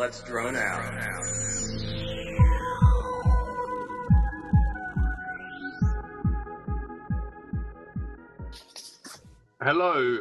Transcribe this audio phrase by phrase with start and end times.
[0.00, 0.82] Let's drone out.
[9.60, 10.20] Hello.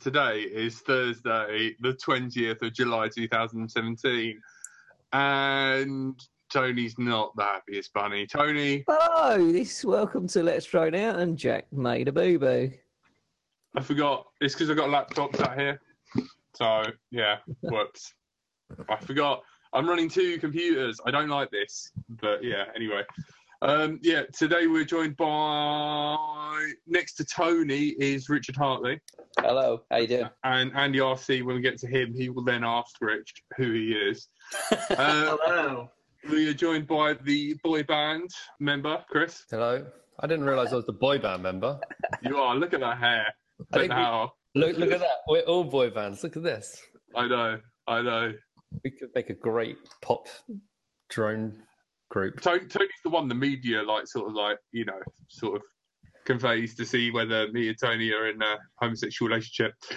[0.00, 4.40] Today is Thursday, the 20th of July 2017.
[5.12, 6.18] And
[6.50, 8.26] Tony's not the happiest bunny.
[8.26, 12.70] Tony, oh, Hello, this welcome to Let's Drone Out, and Jack made a boo boo.
[13.76, 14.24] I forgot.
[14.40, 15.82] It's because I've got laptops out here.
[16.54, 18.14] So, yeah, whoops.
[18.88, 19.42] I forgot.
[19.72, 21.00] I'm running two computers.
[21.06, 21.90] I don't like this.
[22.20, 23.02] But, yeah, anyway.
[23.62, 29.00] Um, yeah, today we're joined by, next to Tony is Richard Hartley.
[29.38, 30.28] Hello, how you doing?
[30.44, 33.92] And Andy RC, when we get to him, he will then ask Rich who he
[33.92, 34.28] is.
[34.70, 35.90] Uh, Hello.
[36.28, 39.44] we are joined by the boy band member, Chris.
[39.50, 39.86] Hello.
[40.20, 41.80] I didn't realise I was the boy band member.
[42.22, 42.56] You are.
[42.56, 43.26] Look at that hair.
[43.72, 44.32] I think we- How?
[44.54, 45.18] Look, look at that.
[45.28, 46.22] We're all boy bands.
[46.22, 46.82] Look at this.
[47.16, 47.58] I know.
[47.86, 48.32] I know.
[48.84, 50.28] We could make a great pop
[51.10, 51.62] drone
[52.10, 52.40] group.
[52.40, 55.62] Tony, Tony's the one the media like sort of like you know sort of
[56.24, 59.74] conveys to see whether me and Tony are in a homosexual relationship.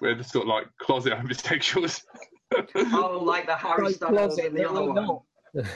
[0.00, 2.02] We're the sort of like closet homosexuals.
[2.74, 5.70] oh, like the Harry Right Styles closet, in the other no, one.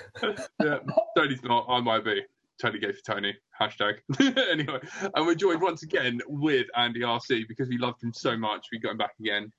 [0.62, 0.78] yeah,
[1.16, 1.66] Tony's not.
[1.68, 2.22] I might be.
[2.60, 3.34] Tony gay for Tony.
[3.60, 3.98] Hashtag.
[4.50, 4.80] anyway,
[5.14, 8.66] and we're joined once again with Andy RC because we loved him so much.
[8.72, 9.52] We got him back again.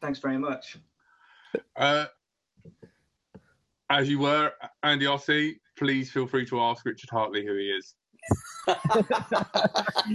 [0.00, 0.76] Thanks very much.
[1.76, 2.06] Uh,
[3.90, 7.94] as you were, Andy RC, please feel free to ask Richard Hartley who he is.
[8.68, 8.74] you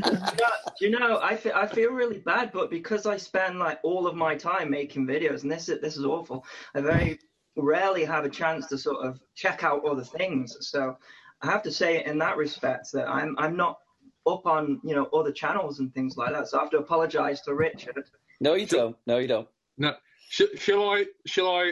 [0.05, 4.07] know, you know I, fe- I feel really bad, but because I spend like all
[4.07, 6.45] of my time making videos, and this is this is awful.
[6.75, 7.19] I very
[7.57, 10.55] rarely have a chance to sort of check out other things.
[10.61, 10.97] So
[11.41, 13.79] I have to say, in that respect, that I'm I'm not
[14.27, 16.47] up on you know other channels and things like that.
[16.47, 18.05] So I have to apologise to Richard.
[18.39, 18.95] No, you don't.
[19.07, 19.47] No, you don't.
[19.77, 19.95] No,
[20.35, 21.05] sh- shall I?
[21.25, 21.71] Shall I?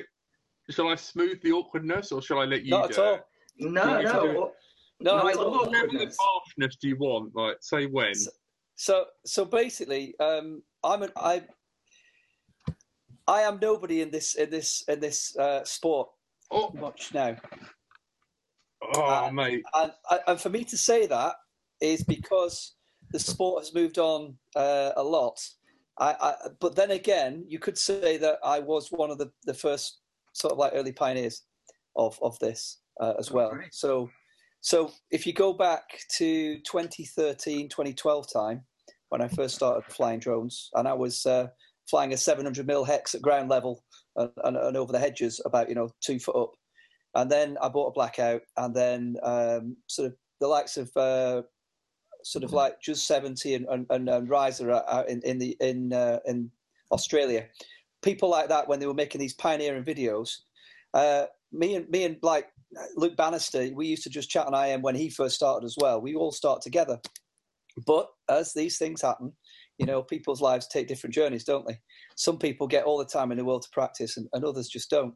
[0.69, 2.71] Shall I smooth the awkwardness, or shall I let you?
[2.71, 3.13] Not at all.
[3.15, 3.23] it?
[3.59, 4.51] No, No, you no, no.
[5.01, 5.51] No, I at all.
[5.51, 7.35] love What level of harshness do you want?
[7.35, 8.13] Like, say when?
[8.75, 11.43] So, so basically, um, I'm an I.
[13.27, 16.09] I am nobody in this in this in this uh, sport
[16.51, 17.35] Oh, much now,
[18.95, 19.63] oh, Uh, mate.
[19.75, 19.91] and
[20.27, 21.35] and for me to say that
[21.81, 22.75] is because
[23.11, 25.37] the sport has moved on uh, a lot.
[25.99, 29.53] I, I, but then again, you could say that I was one of the, the
[29.53, 29.99] first
[30.33, 31.43] sort of like early pioneers
[31.95, 33.51] of of this uh, as well.
[33.51, 33.73] great.
[33.73, 34.09] So,
[34.61, 35.83] so if you go back
[36.17, 38.63] to 2013, 2012 time
[39.09, 41.47] when I first started flying drones, and I was uh,
[41.89, 43.83] flying a 700 mil hex at ground level
[44.15, 46.51] and, and, and over the hedges, about you know two foot up,
[47.15, 51.43] and then I bought a blackout, and then um, sort of the likes of uh,
[52.23, 55.55] sort of like just 70 and, and, and, and Riser out- out in, in the
[55.59, 56.49] in uh, in
[56.91, 57.45] Australia.
[58.01, 60.29] People like that when they were making these pioneering videos.
[60.93, 62.47] Uh, me and me and like
[62.95, 66.01] Luke Bannister, we used to just chat on IM when he first started as well.
[66.01, 66.99] We all start together.
[67.85, 69.33] But as these things happen,
[69.77, 71.79] you know, people's lives take different journeys, don't they?
[72.15, 74.89] Some people get all the time in the world to practice, and, and others just
[74.89, 75.15] don't.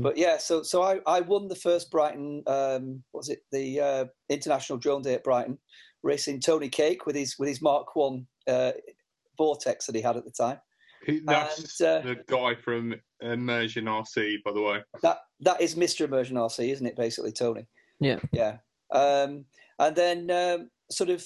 [0.00, 3.80] But yeah, so so I, I won the first Brighton, um, what was it the
[3.80, 5.58] uh, International Drone Day at Brighton,
[6.04, 8.72] racing Tony Cake with his with his Mark One uh,
[9.36, 10.58] Vortex that he had at the time.
[11.26, 14.78] That's and, uh, the guy from Immersion RC, by the way.
[15.02, 16.02] That that is Mr.
[16.02, 16.96] Immersion RC, isn't it?
[16.96, 17.66] Basically, Tony.
[18.00, 18.20] Yeah.
[18.32, 18.58] Yeah.
[18.92, 19.44] Um,
[19.78, 21.24] and then um, sort of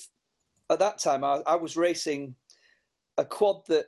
[0.71, 2.35] at that time, I, I was racing
[3.17, 3.87] a quad that,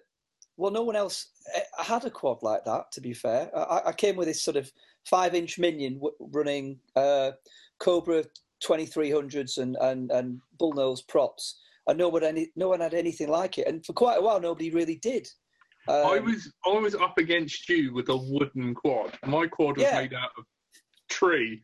[0.57, 2.91] well, no one else eh, had a quad like that.
[2.93, 4.71] To be fair, I, I came with this sort of
[5.07, 7.33] five-inch minion w- running uh,
[7.79, 8.25] Cobra
[8.63, 13.59] 2300s and and and bullnose props, and no one any no one had anything like
[13.59, 13.67] it.
[13.67, 15.29] And for quite a while, nobody really did.
[15.89, 19.19] I Um, was I was up against you with a wooden quad.
[19.27, 20.01] My quad was Yeah.
[20.01, 20.45] made out of
[21.09, 21.63] tree.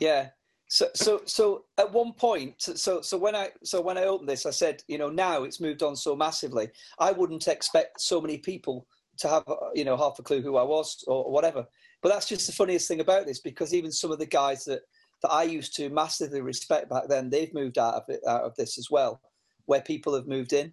[0.00, 0.30] Yeah.
[0.70, 4.44] So so so at one point, so so when I so when I opened this,
[4.46, 6.68] I said, you know, now it's moved on so massively.
[6.98, 8.86] I wouldn't expect so many people
[9.18, 9.44] to have
[9.74, 11.66] you know half a clue who I was or whatever.
[12.02, 14.82] But that's just the funniest thing about this because even some of the guys that
[15.22, 18.54] that I used to massively respect back then, they've moved out of it out of
[18.56, 19.20] this as well,
[19.66, 20.72] where people have moved in.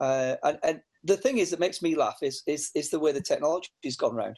[0.00, 3.12] Uh, and and the thing is that makes me laugh is is is the way
[3.12, 4.36] the technology's gone round.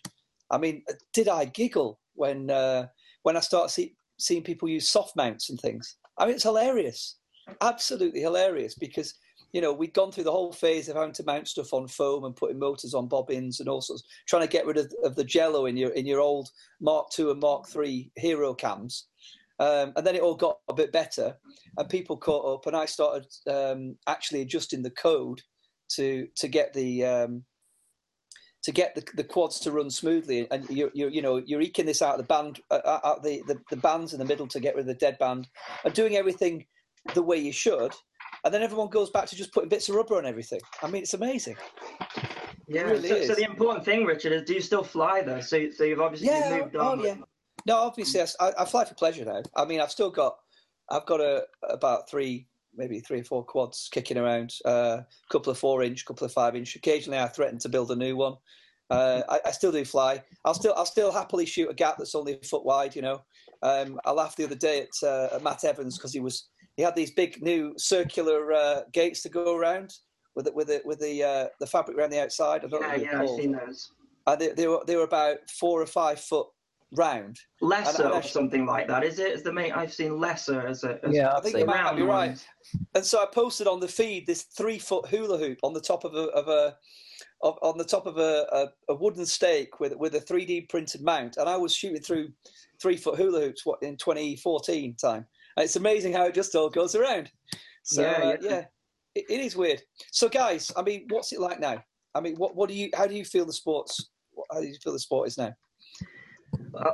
[0.50, 2.86] I mean, did I giggle when uh,
[3.22, 5.96] when I start see, seeing people use soft mounts and things?
[6.18, 7.16] I mean, it's hilarious,
[7.60, 9.14] absolutely hilarious because
[9.52, 12.24] you know we'd gone through the whole phase of having to mount stuff on foam
[12.24, 15.24] and putting motors on bobbins and all sorts, trying to get rid of, of the
[15.24, 16.50] jello in your in your old
[16.80, 19.06] Mark II and Mark III hero cams.
[19.58, 21.36] Um, and then it all got a bit better,
[21.76, 25.40] and people caught up, and I started um, actually adjusting the code
[25.90, 27.44] to to get the um,
[28.62, 31.86] to get the, the quads to run smoothly, and you're, you're you know you're eking
[31.86, 34.60] this out of the band, uh, out the, the the bands in the middle to
[34.60, 35.48] get rid of the dead band,
[35.84, 36.64] and doing everything
[37.14, 37.92] the way you should,
[38.44, 40.60] and then everyone goes back to just putting bits of rubber on everything.
[40.82, 41.56] I mean, it's amazing.
[42.68, 42.82] Yeah.
[42.82, 45.40] really so, so the important thing, Richard, is do you still fly though?
[45.40, 46.60] So so you've obviously Yeah.
[46.60, 47.00] moved on.
[47.00, 47.16] Oh, yeah.
[47.66, 49.42] No, obviously, I, I- fly for pleasure now.
[49.56, 50.36] I mean, I've still got,
[50.90, 54.54] I've got a about three, maybe three or four quads kicking around.
[54.64, 56.76] A uh, couple of four inch, couple of five inch.
[56.76, 58.34] Occasionally, I threaten to build a new one.
[58.90, 60.22] Uh, I, I still do fly.
[60.44, 62.94] I'll still, I'll still happily shoot a gap that's only a foot wide.
[62.94, 63.22] You know,
[63.62, 66.82] um, I laughed the other day at, uh, at Matt Evans because he was, he
[66.82, 69.94] had these big new circular uh, gates to go around
[70.34, 72.64] with it, with it, with the uh, the fabric around the outside.
[72.64, 73.92] I don't Yeah, they're yeah, I've seen those.
[74.26, 76.48] And they, they were they were about four or five foot
[76.92, 77.38] round.
[77.60, 79.32] Lesser and or something like that, is it?
[79.32, 81.96] Is the mate I've seen lesser as a as Yeah, I think seen you might
[81.96, 82.28] be right.
[82.28, 82.44] ones.
[82.94, 86.04] And so I posted on the feed this three foot hula hoop on the top
[86.04, 86.76] of a, of a
[87.42, 91.02] of, on the top of a, a, a wooden stake with with a 3D printed
[91.02, 92.28] mount, and I was shooting through
[92.80, 95.26] three foot hula hoops what in 2014 time.
[95.56, 97.30] And it's amazing how it just all goes around.
[97.82, 98.50] So Yeah, yeah, uh, yeah.
[98.50, 98.64] yeah
[99.14, 99.82] it, it is weird.
[100.10, 101.82] So guys, I mean, what's it like now?
[102.14, 104.10] I mean, what what do you how do you feel the sports?
[104.52, 105.52] How do you feel the sport is now?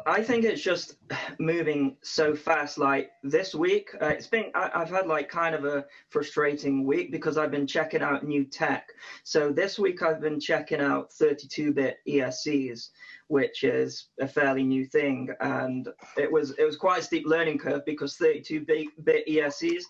[0.07, 0.97] I- think it's just
[1.39, 2.79] moving so fast.
[2.79, 7.11] Like this week, uh, it's been I, I've had like kind of a frustrating week
[7.11, 8.89] because I've been checking out new tech.
[9.25, 12.91] So this week I've been checking out 32-bit ESCs,
[13.29, 17.59] which is a fairly new thing, and it was it was quite a steep learning
[17.59, 19.85] curve because 32-bit ESCs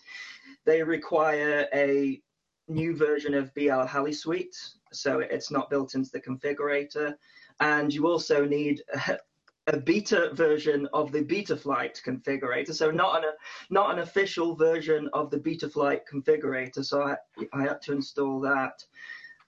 [0.65, 2.21] they require a
[2.67, 4.55] new version of BL Heli Suite,
[4.91, 7.15] so it's not built into the configurator,
[7.59, 8.81] and you also need
[9.69, 13.31] a beta version of the Betaflight configurator, so not an
[13.69, 16.83] not an official version of the Betaflight configurator.
[16.83, 17.15] So I
[17.53, 18.83] I had to install that,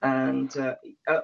[0.02, 0.74] and uh,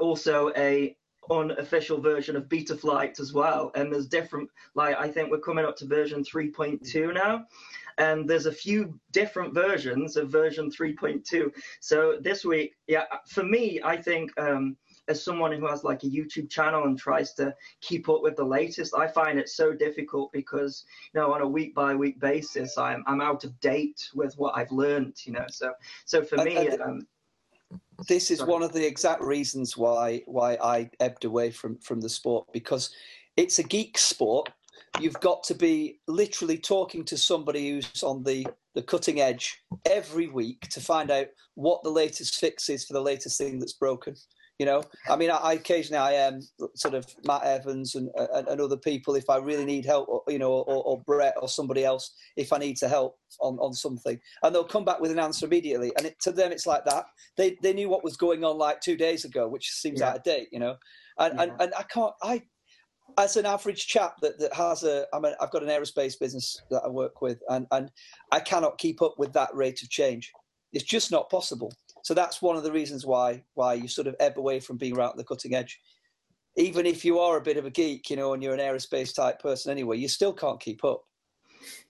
[0.01, 0.97] also a
[1.31, 3.71] unofficial version of Betaflight as well.
[3.75, 7.45] And there's different like I think we're coming up to version 3.2 now,
[7.99, 11.53] and there's a few different versions of version 3.2.
[11.81, 14.39] So this week, yeah, for me, I think.
[14.41, 14.77] Um,
[15.09, 18.45] as someone who has like a YouTube channel and tries to keep up with the
[18.45, 22.77] latest, I find it so difficult because you know on a week by week basis,
[22.79, 25.17] I'm I'm out of date with what I've learned.
[25.25, 25.73] You know, so
[26.05, 27.07] so for And- me, and- um,
[28.07, 28.51] this is Sorry.
[28.51, 32.91] one of the exact reasons why why I ebbed away from from the sport because
[33.37, 34.51] it's a geek sport.
[35.01, 40.29] You've got to be literally talking to somebody who's on the the cutting edge every
[40.29, 44.15] week to find out what the latest fix is for the latest thing that's broken.
[44.59, 46.41] You know, I mean, I, I occasionally I am
[46.75, 50.09] sort of Matt Evans and, uh, and and other people if I really need help,
[50.09, 53.57] or, you know, or, or Brett or somebody else if I need to help on
[53.61, 55.93] on something, and they'll come back with an answer immediately.
[55.97, 57.05] And it, to them, it's like that
[57.37, 60.09] they they knew what was going on like two days ago, which seems Yeah.
[60.09, 60.77] out of date, you know.
[61.19, 62.43] And and, and I can't I
[63.17, 66.61] as an average chap that, that has a I'm a, I've got an aerospace business
[66.71, 67.93] that I work with, and and
[68.33, 70.33] I cannot keep up with that rate of change.
[70.73, 71.73] It's just not possible.
[72.03, 74.95] So that's one of the reasons why why you sort of ebb away from being
[74.95, 75.81] right at the cutting edge.
[76.57, 79.15] Even if you are a bit of a geek, you know, and you're an aerospace
[79.15, 81.03] type person anyway, you still can't keep up.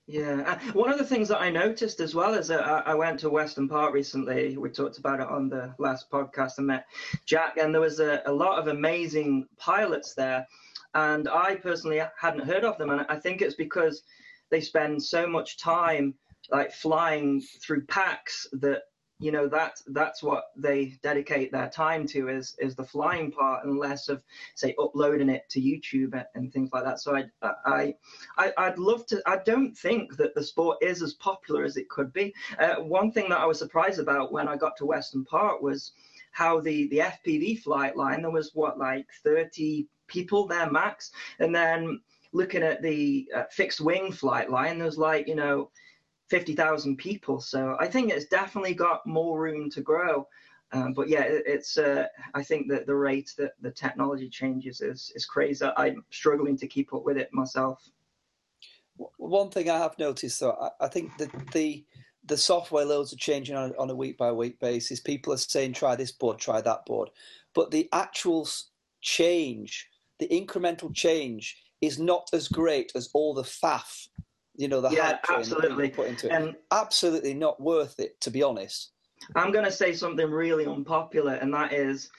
[0.07, 3.21] Yeah, uh, one of the things that I noticed as well is that I, went
[3.21, 4.57] to Weston Park recently.
[4.57, 6.53] We talked about it on the last podcast.
[6.59, 6.87] I met
[7.27, 10.47] Jack, and there was a, a lot of amazing pilots there,
[10.95, 14.03] and I personally hadn't heard of them, and I think it's because
[14.51, 16.15] they spend so much time
[16.51, 18.85] like flying through packs that
[19.21, 23.65] you know that that's what they dedicate their time to is is the flying part
[23.65, 24.23] and less of
[24.55, 27.01] say uploading it to YouTube and, things like that.
[27.01, 27.25] So I
[27.67, 27.95] I
[28.37, 29.21] I, I'd love to.
[29.27, 32.33] I don't think that the sport is as popular as it could be.
[32.59, 35.93] Uh, one thing that I was surprised about when I got to Weston Park was
[36.31, 41.11] how the the FPV flight line there was what like 30 people there max,
[41.41, 42.01] and then
[42.33, 45.71] looking at the uh, fixed wing flight line, there was like you know.
[46.29, 47.41] 50,000 people.
[47.41, 50.29] So I think it's definitely got more room to grow.
[50.73, 51.79] Um, but yeah, it, it's.
[51.79, 55.65] Uh, I think that the rate that the technology changes is is crazy.
[55.79, 57.89] I'm struggling to keep up with it myself.
[59.17, 61.87] One thing I have noticed, though, I, I think that the
[62.27, 65.01] the software loads are changing on, on a week by week basis.
[65.01, 67.09] People are saying, try this board, try that board.
[67.55, 68.47] But the actual
[69.01, 74.09] change, the incremental change, is not as great as all the faff,
[74.59, 75.89] you know, the Yeah, hype train that people absolutely.
[75.91, 76.33] put into it.
[76.33, 78.91] And Absolutely not worth it, to be honest.
[79.37, 82.11] I'm going to say something really unpopular, and that is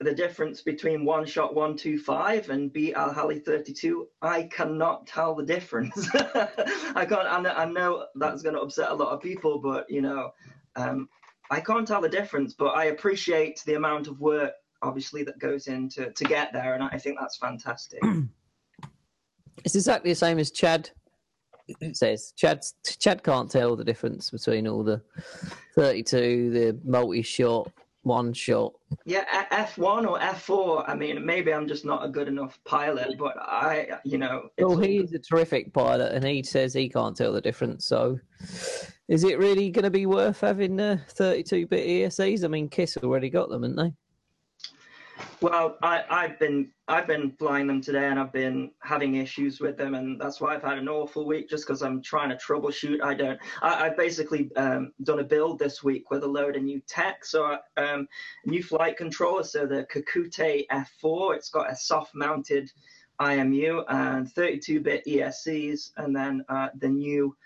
[0.00, 4.08] the difference between one shot 125 and BLHeli 32.
[4.22, 6.08] I cannot tell the difference.
[6.14, 7.28] I can't.
[7.28, 10.32] I know, I know that's going to upset a lot of people, but you know,
[10.76, 11.08] um,
[11.50, 12.54] I can't tell the difference.
[12.54, 16.82] But I appreciate the amount of work obviously that goes into to get there, and
[16.82, 18.00] I think that's fantastic.
[19.64, 20.90] It's exactly the same as Chad
[21.92, 22.32] says.
[22.36, 22.64] Chad
[22.98, 25.00] Chad can't tell the difference between all the
[25.74, 27.70] 32, the multi-shot,
[28.02, 28.72] one shot.
[29.04, 30.88] Yeah, F one or F four.
[30.88, 34.50] I mean, maybe I'm just not a good enough pilot, but I, you know.
[34.56, 37.86] it's Well, he's a terrific pilot, and he says he can't tell the difference.
[37.86, 38.18] So,
[39.08, 42.44] is it really going to be worth having the 32-bit ESCs?
[42.44, 43.92] I mean, Kiss already got them, haven't they?
[45.40, 49.76] Well, I, I've been I've been flying them today, and I've been having issues with
[49.76, 51.48] them, and that's why I've had an awful week.
[51.48, 53.38] Just because I'm trying to troubleshoot, I don't.
[53.62, 57.24] I, I've basically um, done a build this week with a load of new tech.
[57.24, 58.08] So, um,
[58.44, 59.44] new flight controller.
[59.44, 62.70] So the Kakute F4, it's got a soft-mounted
[63.20, 67.36] IMU and 32-bit ESCs, and then uh, the new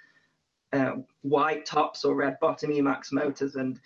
[0.73, 3.79] uh, white tops or red bottom Emax motors, and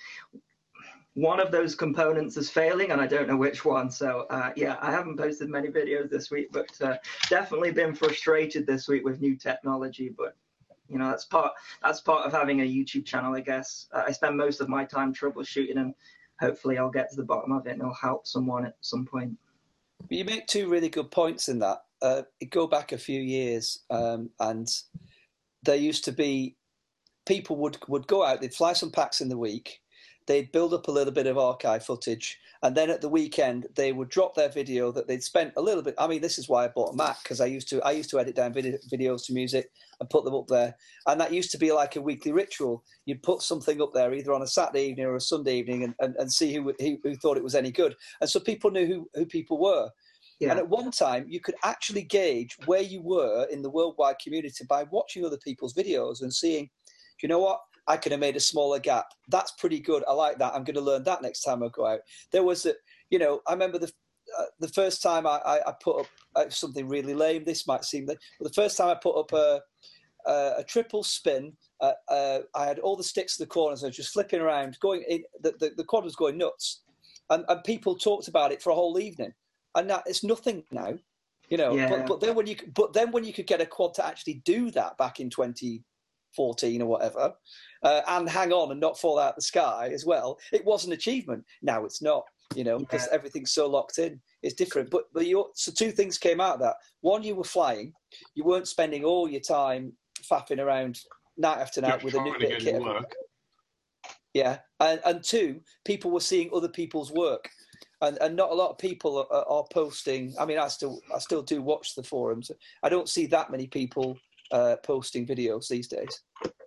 [1.15, 3.91] one of those components is failing and I don't know which one.
[3.91, 6.97] So uh, yeah, I haven't posted many videos this week, but uh,
[7.29, 10.09] definitely been frustrated this week with new technology.
[10.17, 10.37] But
[10.89, 11.53] you know, that's part
[11.83, 13.89] that's part of having a YouTube channel, I guess.
[13.93, 15.95] Uh, I spend most of my time troubleshooting, and
[16.41, 19.37] hopefully, I'll get to the bottom of it and it'll help someone at some point.
[20.09, 21.85] You make two really good points in that.
[22.01, 24.69] Uh, go back a few years, um, and
[25.63, 26.57] there used to be
[27.27, 28.41] people would would go out.
[28.41, 29.82] They'd fly some packs in the week.
[30.27, 33.93] They'd build up a little bit of archive footage, and then at the weekend they
[33.93, 35.95] would drop their video that they'd spent a little bit.
[35.99, 38.11] I mean, this is why I bought a Mac because I used to I used
[38.11, 40.77] to edit down video, videos to music and put them up there,
[41.07, 42.85] and that used to be like a weekly ritual.
[43.05, 45.95] You'd put something up there either on a Saturday evening or a Sunday evening, and,
[46.01, 48.87] and, and see who, who who thought it was any good, and so people knew
[48.87, 49.91] who who people were.
[50.43, 50.51] Yeah.
[50.51, 54.65] And at one time, you could actually gauge where you were in the worldwide community
[54.69, 56.69] by watching other people's videos and seeing,
[57.23, 59.07] you know what, I could have made a smaller gap.
[59.29, 60.05] That's pretty good.
[60.09, 60.55] I like that.
[60.55, 62.01] I'm going to learn that next time I go out.
[62.31, 62.75] There was a,
[63.11, 63.93] you know, I remember the
[64.39, 67.45] uh, the first time I, I, I put up uh, something really lame.
[67.45, 69.61] This might seem that, but the first time I put up a
[70.27, 73.83] a, a triple spin, uh, uh, I had all the sticks in the corners.
[73.83, 75.05] I was just flipping around, going.
[75.09, 76.83] In, the, the the quad was going nuts,
[77.31, 79.33] and and people talked about it for a whole evening.
[79.75, 80.95] And that it's nothing now,
[81.49, 81.75] you know.
[81.75, 81.89] Yeah.
[81.89, 84.43] But but then when you but then when you could get a quad to actually
[84.45, 85.31] do that back in
[86.37, 87.35] 2014 or whatever,
[87.83, 90.93] uh, and hang on and not fall out the sky as well, it was an
[90.93, 91.45] achievement.
[91.63, 92.25] Now it's not,
[92.55, 93.15] you know, because Yeah.
[93.15, 94.21] everything's so locked in.
[94.43, 94.91] It's different.
[94.91, 96.77] But but you so two things came out of that.
[97.01, 97.93] One, you were flying.
[98.35, 99.93] You weren't spending all your time
[100.31, 100.99] faffing around
[101.37, 102.83] night after night Just with a new bit of kit.
[102.83, 103.15] work.
[104.35, 107.51] Yeah, and and two, people were seeing other people's work,
[108.01, 110.35] and and not a lot of people are, are posting.
[110.41, 112.51] I mean, I still I still do watch the forums.
[112.83, 114.17] I don't see that many people
[114.53, 116.21] uh, posting videos these days.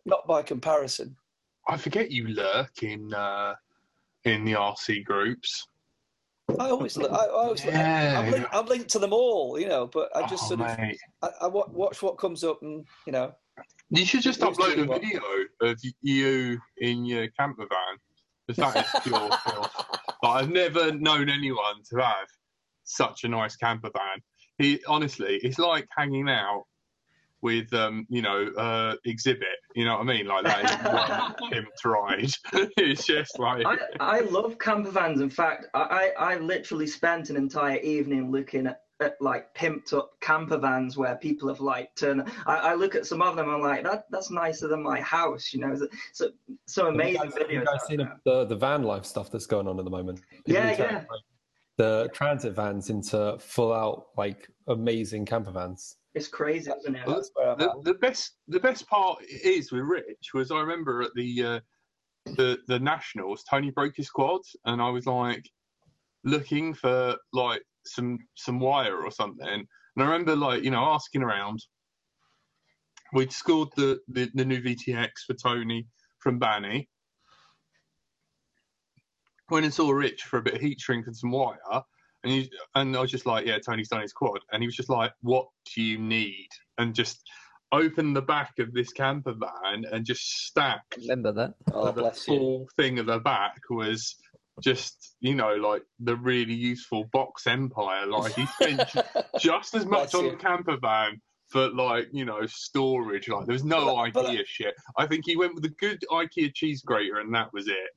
[0.05, 1.15] Not by comparison.
[1.67, 3.55] I forget you lurk in uh,
[4.25, 5.67] in the RC groups.
[6.59, 7.11] I always look.
[7.11, 9.87] I, I always look, I'm, linked, I'm linked to them all, you know.
[9.87, 10.97] But I just Oh, sort of mate.
[11.23, 13.33] I, I watch what comes up, and you know,
[13.89, 15.01] You should just upload a what?
[15.01, 15.21] video
[15.61, 17.97] of you in your camper van.
[18.47, 19.75] 'cause that is pure filth.
[20.21, 22.27] Like, I've never known anyone to have
[22.83, 24.21] such a nice camper van.
[24.59, 26.65] He honestly, it's like hanging out
[27.45, 29.59] with, um, you know, uh, exhibit.
[29.75, 30.25] You know what I mean?
[30.25, 32.31] Like that is one him to ride.
[32.77, 35.21] it's just like I, I love camper vans.
[35.21, 39.93] In fact, I, I I literally spent an entire evening looking at, at like pimped
[39.93, 42.23] up camper vans where people have like turned.
[42.47, 43.47] I, I look at some of them.
[43.47, 45.53] I'm like, that that's nicer than my house.
[45.53, 46.31] You know, so so,
[46.67, 47.65] some Have you amazing guys, have you videos.
[47.65, 48.19] guys seen there.
[48.25, 50.21] the, the van life stuff that's going on at the moment?
[50.31, 50.95] People Yeah, yeah.
[50.95, 51.25] like,
[51.77, 55.97] The transit vans into full out like amazing camper vans.
[56.15, 57.05] It's crazy, isn't it?
[57.05, 61.43] that's the, the best the best part is with Rich was I remember at the
[61.43, 61.59] uh,
[62.37, 65.45] the the nationals Tony broke his quad and I was like
[66.23, 69.47] looking for like some some wire or something.
[69.47, 69.67] And
[69.97, 71.59] I remember like you know asking around.
[73.13, 75.87] We'd scored the, the, the new VTX for Tony
[76.19, 76.87] from Banny.
[79.49, 81.83] Went and saw Rich for a bit of heat shrink and some wire
[82.25, 84.75] and he, and I was just like, yeah, Tony's done his quad, and he was
[84.75, 86.47] just like, what do you need?
[86.77, 87.21] And just
[87.71, 91.53] opened the back of this camper van and just stacked Remember that?
[91.73, 92.35] Oh, the bless you.
[92.37, 94.15] full thing of the back was
[94.61, 98.05] just you know like the really useful box empire.
[98.07, 98.81] Like he spent
[99.39, 100.31] just as much Bless on you.
[100.31, 101.21] the camper van.
[101.49, 104.73] For like you know storage, like there was no But- but- IKEA shit.
[104.97, 107.89] I think he went with a good IKEA cheese grater, and that was it.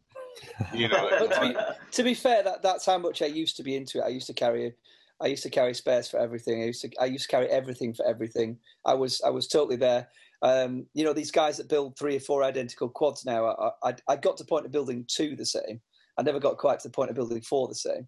[0.73, 1.57] You know, to be,
[1.92, 4.04] to be fair, that, that's how much I used to be into it.
[4.04, 4.75] I used to carry,
[5.21, 6.62] I used to carry spares for everything.
[6.62, 8.59] I used to, I used to carry everything for everything.
[8.85, 10.09] I was, I was totally there.
[10.42, 13.47] Um, you know, these guys that build three or four identical quads now.
[13.47, 15.80] I, I, I got to point of building two the same.
[16.16, 18.07] I never got quite to the point of building four the same.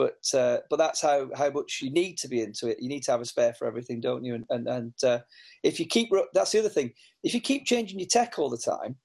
[0.00, 2.78] but uh, but that's how how much you need to be into it.
[2.80, 4.34] You need to have a spare for everything, don't you?
[4.34, 5.18] And and, and uh,
[5.62, 6.92] if you keep that's the other thing.
[7.22, 8.96] If you keep changing your tech all the time,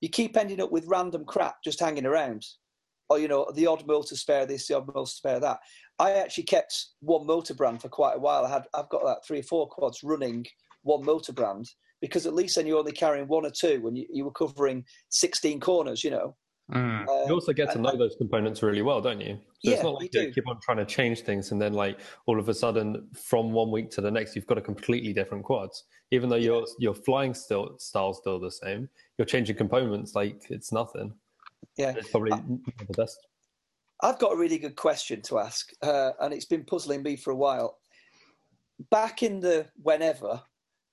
[0.00, 2.44] you keep ending up with random crap just hanging around.
[3.08, 5.60] Or you know the odd motor spare this, the odd motor spare that.
[5.98, 8.44] I actually kept one motor brand for quite a while.
[8.44, 10.44] I had I've got like three or four quads running
[10.82, 11.68] one motor brand
[12.00, 14.84] because at least then you're only carrying one or two when you, you were covering
[15.10, 16.36] 16 corners, you know.
[16.72, 17.06] Mm.
[17.28, 19.38] You also get to know those components really well, don't you?
[19.60, 20.32] So Yeah, it's not like you you do.
[20.32, 23.70] keep on trying to change things and then like all of a sudden from one
[23.70, 25.84] week to the next you've got a completely different quads.
[26.10, 30.72] Even though your your flying still style's still the same, you're changing components like it's
[30.72, 31.14] nothing.
[31.76, 31.94] Yeah.
[31.96, 32.42] It's probably not
[32.88, 33.26] the best.
[34.02, 37.30] I've got a really good question to ask, uh, and it's been puzzling me for
[37.30, 37.78] a while.
[38.90, 40.42] Back in the whenever,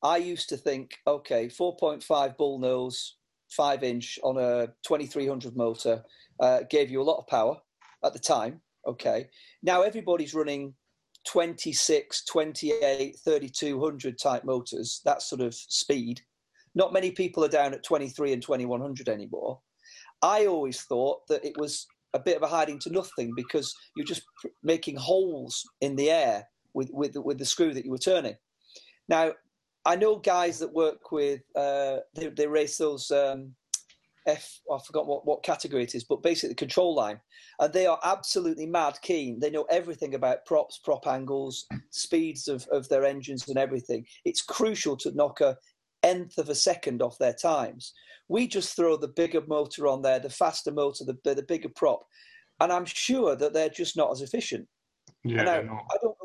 [0.01, 3.15] I used to think, okay, 4.5 bull nose,
[3.55, 6.03] five inch on a 2300 motor
[6.39, 7.55] uh, gave you a lot of power
[8.03, 8.61] at the time.
[8.87, 9.29] Okay.
[9.61, 10.73] Now everybody's running
[11.27, 16.21] 26, 28, 3200 type motors, that sort of speed.
[16.75, 19.59] Not many people are down at 23 and 2100 anymore.
[20.21, 24.05] I always thought that it was a bit of a hiding to nothing because you're
[24.05, 24.23] just
[24.63, 28.35] making holes in the air with, with, with the screw that you were turning.
[29.09, 29.33] Now,
[29.85, 33.53] I know guys that work with, uh, they, they race those um,
[34.25, 37.19] F, I forgot what, what category it is, but basically the control line.
[37.59, 39.39] And they are absolutely mad keen.
[39.39, 44.05] They know everything about props, prop angles, speeds of, of their engines and everything.
[44.23, 45.57] It's crucial to knock a
[46.03, 47.93] nth of a second off their times.
[48.29, 52.05] We just throw the bigger motor on there, the faster motor, the, the bigger prop.
[52.61, 54.67] And I'm sure that they're just not as efficient.
[55.25, 55.83] Yeah, And I, not.
[55.91, 56.15] I don't,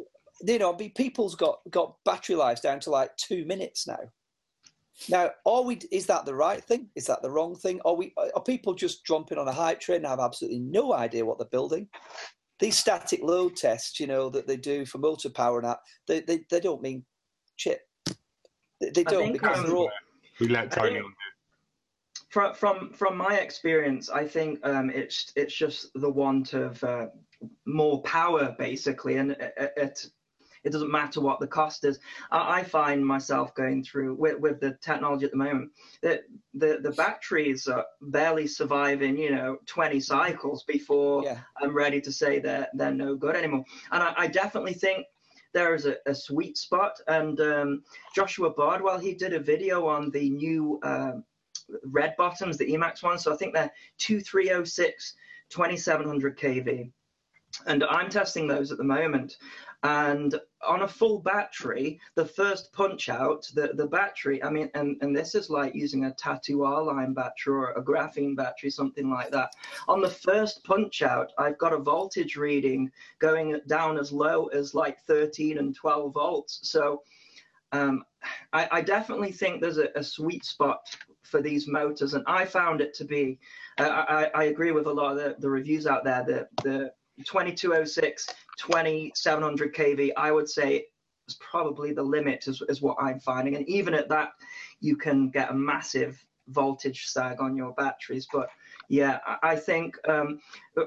[0.45, 4.00] you know, people's got got battery lives down to like two minutes now.
[5.09, 5.78] Now, are we?
[5.92, 6.88] Is that the right thing?
[6.97, 7.80] Is that the wrong thing?
[7.85, 8.12] Are we?
[8.35, 11.47] Are people just jumping on a hype train and have absolutely no idea what they're
[11.47, 11.88] building?
[12.59, 15.78] These static load tests, you know, that they do for motor power and that,
[16.09, 17.04] they they, they don't mean
[17.57, 17.80] shit.
[18.80, 19.90] They, they don't because um, they're all.
[20.40, 21.12] We let Tony on
[22.29, 27.07] from from from my experience, I think um, it's it's just the want of uh,
[27.66, 30.07] more power, basically, and it, it
[30.64, 31.99] it doesn't matter what the cost is.
[32.31, 35.71] I, I find myself going through with, with the technology at the moment
[36.03, 36.23] that
[36.55, 42.12] the the batteries are barely surviving, you know, 20 cycles before Yeah, I'm ready to
[42.12, 43.64] say they're they're no good anymore.
[43.92, 45.07] And I, I definitely think
[45.55, 47.01] there is a, a sweet spot.
[47.07, 47.83] And um,
[48.14, 51.25] Joshua Bardwell, he did a video on the new um
[51.85, 53.23] red bottoms, the Emax ones.
[53.23, 55.14] So I think they're 2306,
[55.51, 56.90] 2700 kV.
[57.66, 59.37] And I'm testing those at the moment.
[59.83, 64.97] And on a full battery, the first punch out, the, the battery, I mean, and,
[65.01, 69.11] and this is like using a Tattu R line battery or a graphene battery, something
[69.11, 69.53] like that.
[69.87, 74.75] On the first punch out, I've got a voltage reading going down as low as
[74.75, 76.61] like 13 and 12 volts.
[76.62, 77.03] So
[77.73, 78.05] um,
[78.53, 82.81] I, I definitely think there's a, a sweet spot for these motors, and I found
[82.81, 83.38] it to be.
[83.79, 86.25] Uh, I, I agree with a lot of the, the reviews out there.
[86.27, 86.92] The the
[87.25, 90.87] 2206, 2700 kV, I would say
[91.29, 93.57] is probably the limit, is, is what I'm finding.
[93.57, 94.31] And even at that,
[94.81, 98.27] you can get a massive voltage sag on your batteries.
[98.33, 98.49] But
[98.88, 100.40] yeah, I, think um,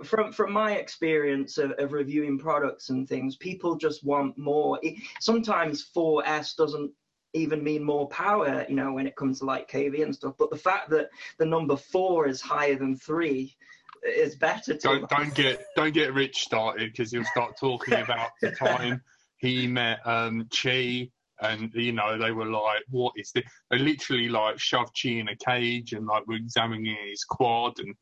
[0.03, 4.79] from from my experience of, of reviewing products and things, people just want more.
[5.19, 6.91] Sometimes 4S doesn't
[7.33, 10.33] even mean more power, you know, when it comes to like KV and stuff.
[10.37, 13.55] But the fact that the number four is higher than three
[14.03, 18.29] is better to Don't don't get don't get Rich started because he'll start talking about
[18.41, 19.01] the time
[19.37, 21.09] he met um Chi
[21.41, 23.43] and you know they were like, what is this?
[23.69, 27.95] They literally like shoved Chi in a cage and like were examining his quad and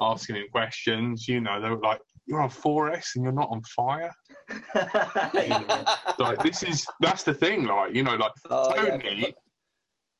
[0.00, 1.26] asking him questions.
[1.26, 4.12] You know they were like, you're on 4S and you're not on fire.
[6.18, 7.64] Like this is that's the thing.
[7.64, 9.34] Like you know like Oh, yeah, Tony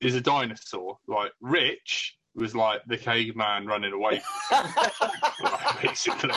[0.01, 0.99] is a dinosaur.
[1.07, 4.23] Like Rich was like the caveman running away,
[5.83, 6.31] basically.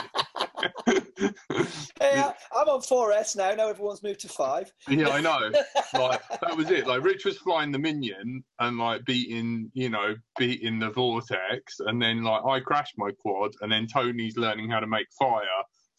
[2.00, 2.22] Hey,
[2.54, 3.54] I'm on 4S now.
[3.54, 4.70] Now everyone's moved to five.
[4.88, 5.50] yeah, I know.
[5.94, 6.86] Like that was it.
[6.86, 12.00] Like Rich was flying the minion and like beating, you know, beating the vortex, and
[12.02, 15.40] then like I crashed my quad, and then Tony's learning how to make fire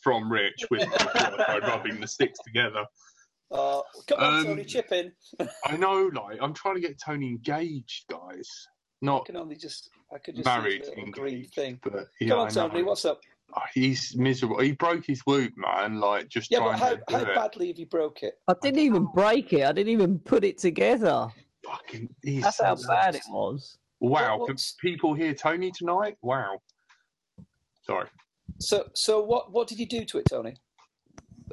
[0.03, 2.85] from Rich with quad by rubbing the sticks together.
[3.49, 5.11] Uh, come on, Um, Tony, chip in.
[5.65, 8.47] I know, like I'm trying to get Tony engaged, guys.
[9.01, 11.79] Not I can only just, I could just married, see the little green thing.
[11.83, 12.67] but yeah, Come on, I know.
[12.69, 13.21] Tony, what's up?
[13.55, 14.59] Oh, he's miserable.
[14.59, 15.99] He broke his whoop, man.
[15.99, 18.35] Like just Yeah, but trying how, to how badly have you broke it?
[18.47, 19.63] I didn't even break it.
[19.63, 21.27] I didn't even put it together.
[21.65, 23.77] Fucking, he's That's so how bad it was.
[23.99, 26.17] Wow, What- can people hear Tony tonight?
[26.21, 26.61] Wow.
[27.83, 28.07] Sorry.
[28.59, 30.55] So, so what, what did you do to it, Tony?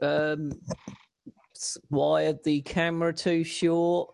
[0.03, 0.51] um,
[1.91, 4.13] wired the camera too short,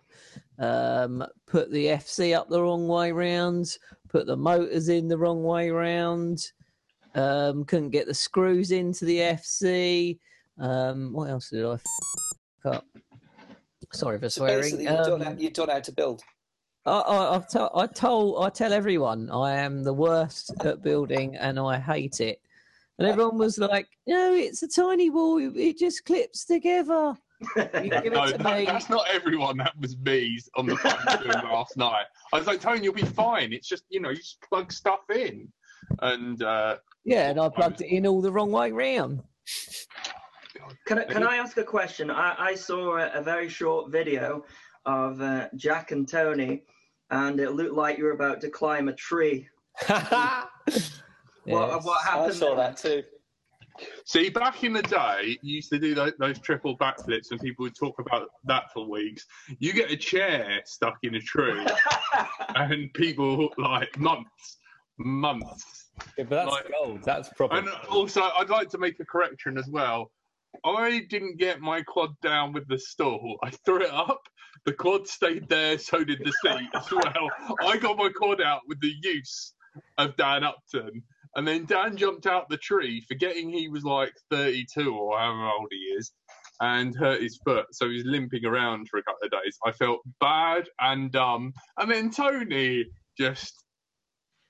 [0.61, 3.77] um, put the FC up the wrong way round,
[4.09, 6.53] put the motors in the wrong way round,
[7.15, 10.19] um, couldn't get the screws into the FC.
[10.59, 11.83] Um, what else did I f-
[12.67, 12.85] up?
[13.93, 14.61] Sorry for swearing.
[14.63, 16.23] basically, you don't, Um, know, you know how to build.
[16.87, 17.01] I,
[17.37, 21.79] I, to, I told, I tell everyone I am the worst at building and I
[21.79, 22.41] hate it.
[22.99, 25.39] And everyone was like, "No, it's a tiny wall.
[25.39, 27.61] It just clips together." You
[28.11, 28.65] No, that, me.
[28.67, 29.57] that's not everyone.
[29.59, 32.05] That was me on the phone last night.
[32.33, 33.53] I was like, Tony, you'll be fine.
[33.53, 35.51] It's just, you know, you just plug stuff in.
[36.01, 39.23] And uh, Yeah, and I plugged it in all the wrong way round.
[40.87, 42.11] Can I, can I ask a question?
[42.11, 44.45] I, I saw a, a very short video
[44.85, 46.63] of uh, Jack and Tony,
[47.11, 49.49] and it looked like you were about to climb a tree.
[51.45, 51.85] What, Yes.
[51.87, 52.35] what I happened?
[52.35, 52.67] saw there?
[52.67, 53.03] that too.
[54.05, 57.63] See, back in the day, you used to do those, those triple backflips, and people
[57.65, 59.27] would talk about that for weeks.
[59.59, 61.67] You get a chair stuck in a tree,
[62.57, 64.59] and people like months,
[64.99, 65.91] months.
[66.17, 67.03] Yeah, but that's Like- gold.
[67.05, 67.57] That's proper.
[67.57, 70.11] And also, I'd like to make a correction as well.
[70.65, 73.39] I didn't get my quad down with the stall.
[73.43, 74.21] I threw it up.
[74.67, 77.31] The quad stayed there, so did the seat as well.
[77.67, 79.55] I got my quad out with the use
[79.97, 81.03] of Dan Upton.
[81.37, 85.69] And then Dan jumped out the tree, forgetting he was like 32 or however old
[85.71, 86.13] he is,
[86.61, 87.67] and hurt his foot.
[87.73, 89.57] So he's limping around for a couple of days.
[89.65, 91.53] I felt bad and dumb.
[91.79, 92.85] And then Tony
[93.19, 93.55] just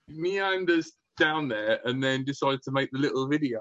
[0.09, 3.61] meanders down there and then decides to make the little video.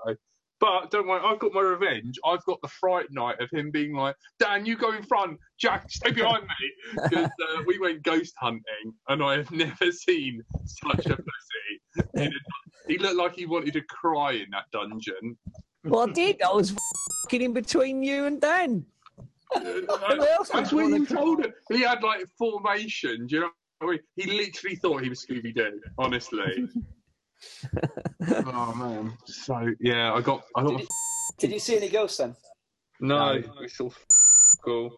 [0.60, 2.20] But don't worry, I've got my revenge.
[2.26, 5.90] I've got the fright night of him being like, Dan, you go in front, Jack,
[5.90, 7.00] stay behind me.
[7.10, 12.04] Because uh, we went ghost hunting and I have never seen such a pussy.
[12.16, 12.30] in a-
[12.88, 15.38] He looked like he wanted to cry in that dungeon.
[15.84, 16.42] Well, I did.
[16.42, 18.84] I was f***ing in between you and Dan.
[19.54, 19.88] Who
[20.28, 21.54] else That's what you told him.
[21.72, 23.28] He had like formation.
[23.28, 23.50] Do you know?
[23.80, 24.00] what I mean?
[24.16, 25.80] He literally thought he was Scooby Doo.
[26.00, 26.68] Honestly.
[28.46, 29.18] oh man.
[29.26, 30.44] So yeah, I got.
[30.56, 30.72] I got.
[30.72, 30.88] Did you,
[31.40, 32.36] did you see any ghosts then?
[33.00, 33.94] No, it's all
[34.64, 34.92] cool.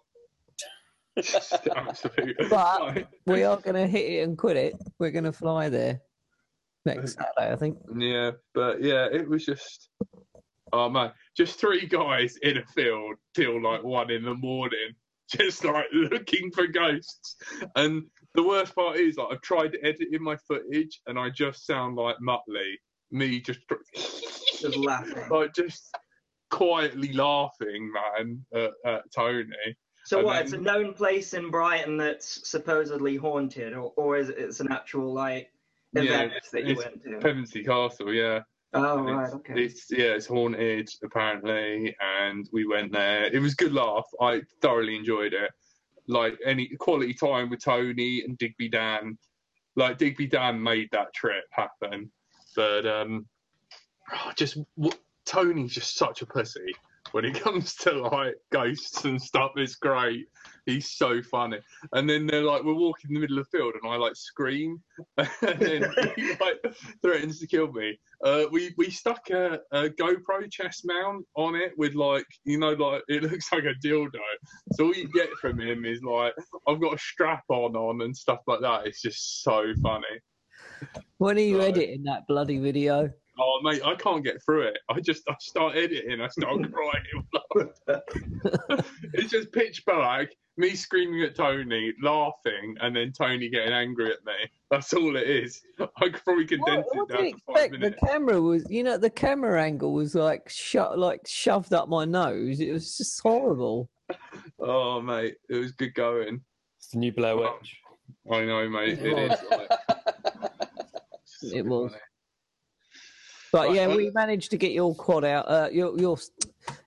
[2.49, 4.75] But we are going to hit it and quit it.
[4.97, 6.01] We're going to fly there
[6.85, 7.77] next Saturday, I think.
[7.97, 9.89] Yeah, but yeah, it was just.
[10.73, 14.95] Oh man, just three guys in a field till like one in the morning,
[15.29, 17.35] just like looking for ghosts.
[17.75, 18.03] And
[18.35, 22.15] the worst part is, like, I've tried editing my footage, and I just sound like
[22.25, 22.75] Muttley.
[23.11, 23.59] Me just
[24.61, 25.23] Just laughing.
[25.31, 25.93] like just
[26.49, 29.47] quietly laughing, man, at, at Tony.
[30.05, 30.33] So And what?
[30.35, 34.59] then- It's a known place in Brighton that's supposedly haunted, or, or is it it's
[34.61, 35.49] an actual like
[35.93, 37.09] Yeah, event that you went to?
[37.19, 38.41] Pevensey Castle, yeah.
[38.73, 39.61] Oh And right, it's, okay.
[39.63, 43.25] it's yeah, it's haunted apparently, and we went there.
[43.25, 44.07] It was good laugh.
[44.21, 45.51] I thoroughly enjoyed it.
[46.11, 49.17] Like any quality time with Tony and Digby Dan.
[49.77, 52.11] Like Digby Dan made that trip happen,
[52.55, 53.25] but um,
[54.35, 54.57] just
[55.25, 56.73] Tony's just such a pussy
[57.11, 59.51] when it comes to like ghosts and stuff.
[59.55, 60.27] It's great.
[60.65, 61.59] He's so funny.
[61.93, 64.15] And then they're like, we're walking in the middle of the field, and I like
[64.15, 64.81] scream,
[65.17, 66.63] and then he like
[67.01, 67.99] threatens to kill me.
[68.23, 72.73] Uh, we we stuck a, a GoPro chest mount on it with like you know
[72.73, 74.19] like it looks like a dildo.
[74.73, 76.33] So all you get from him is like
[76.67, 78.87] I've got a strap on on and stuff like that.
[78.87, 80.05] It's just so funny.
[81.17, 81.69] When are you Right.
[81.69, 83.11] editing that bloody video?
[83.39, 84.77] Oh mate, I can't get through it.
[84.89, 88.03] I just I start editing, I start crying.
[89.13, 94.25] it's just pitch black, me screaming at Tony, laughing, and then Tony getting angry at
[94.25, 94.33] me.
[94.69, 95.61] That's all it is.
[95.79, 97.99] I could probably condense What, what it do you down to five expect?
[98.01, 102.05] The camera was, you know, the camera angle was like shut, like shoved up my
[102.05, 102.59] nose.
[102.59, 103.89] It was just horrible.
[104.59, 106.41] Oh mate, it was good going.
[106.77, 107.77] It's the new Blair oh, Witch.
[108.31, 108.99] I know, mate.
[108.99, 109.39] It It is.
[109.49, 109.69] Like,
[111.43, 111.91] It was.
[111.91, 112.01] funny.
[113.51, 116.17] But Right, yeah, well- we managed to get your quad out, uh, your your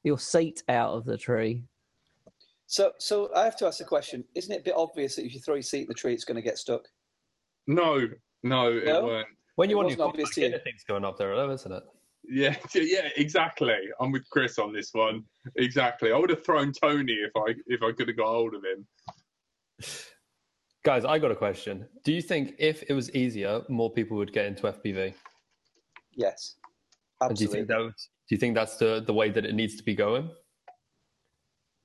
[0.03, 1.62] your seat out of the tree.
[2.66, 4.24] So, so I have to ask a question.
[4.35, 6.24] Isn't it a bit obvious that if you throw your seat in the tree, it's
[6.24, 6.88] going to get stuck?
[7.66, 8.09] No,
[8.42, 9.05] no, it No?
[9.05, 9.29] weren't.
[9.57, 10.46] When you It want wasn't your obvious quad to you.
[10.48, 11.83] anything's going up there, though, isn't it?
[12.27, 13.77] Yeah, yeah, exactly.
[14.00, 15.24] I'm with Chris on this one.
[15.57, 16.11] Exactly.
[16.11, 18.87] I would have thrown Tony if I if I could have got hold of him.
[20.85, 21.87] Guys, I got a question.
[22.03, 25.12] Do you think if it was easier, more people would get into FPV?
[26.16, 26.57] Yes,
[27.20, 27.57] And do you absolutely.
[27.59, 29.94] think that was, do you think that's the, the way that it needs to be
[29.94, 30.31] going?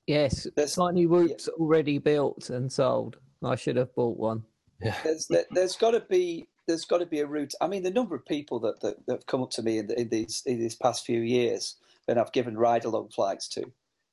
[0.06, 3.18] Yes, There's- tiny whoops already built and sold.
[3.44, 4.44] I should have bought one.
[4.82, 4.96] Yeah.
[5.04, 7.52] there's there, there's got to be there's got to be a route.
[7.60, 9.86] I mean, the number of people that, that, that have come up to me in,
[9.88, 13.64] the, in these in these past few years that I've given ride along flights to,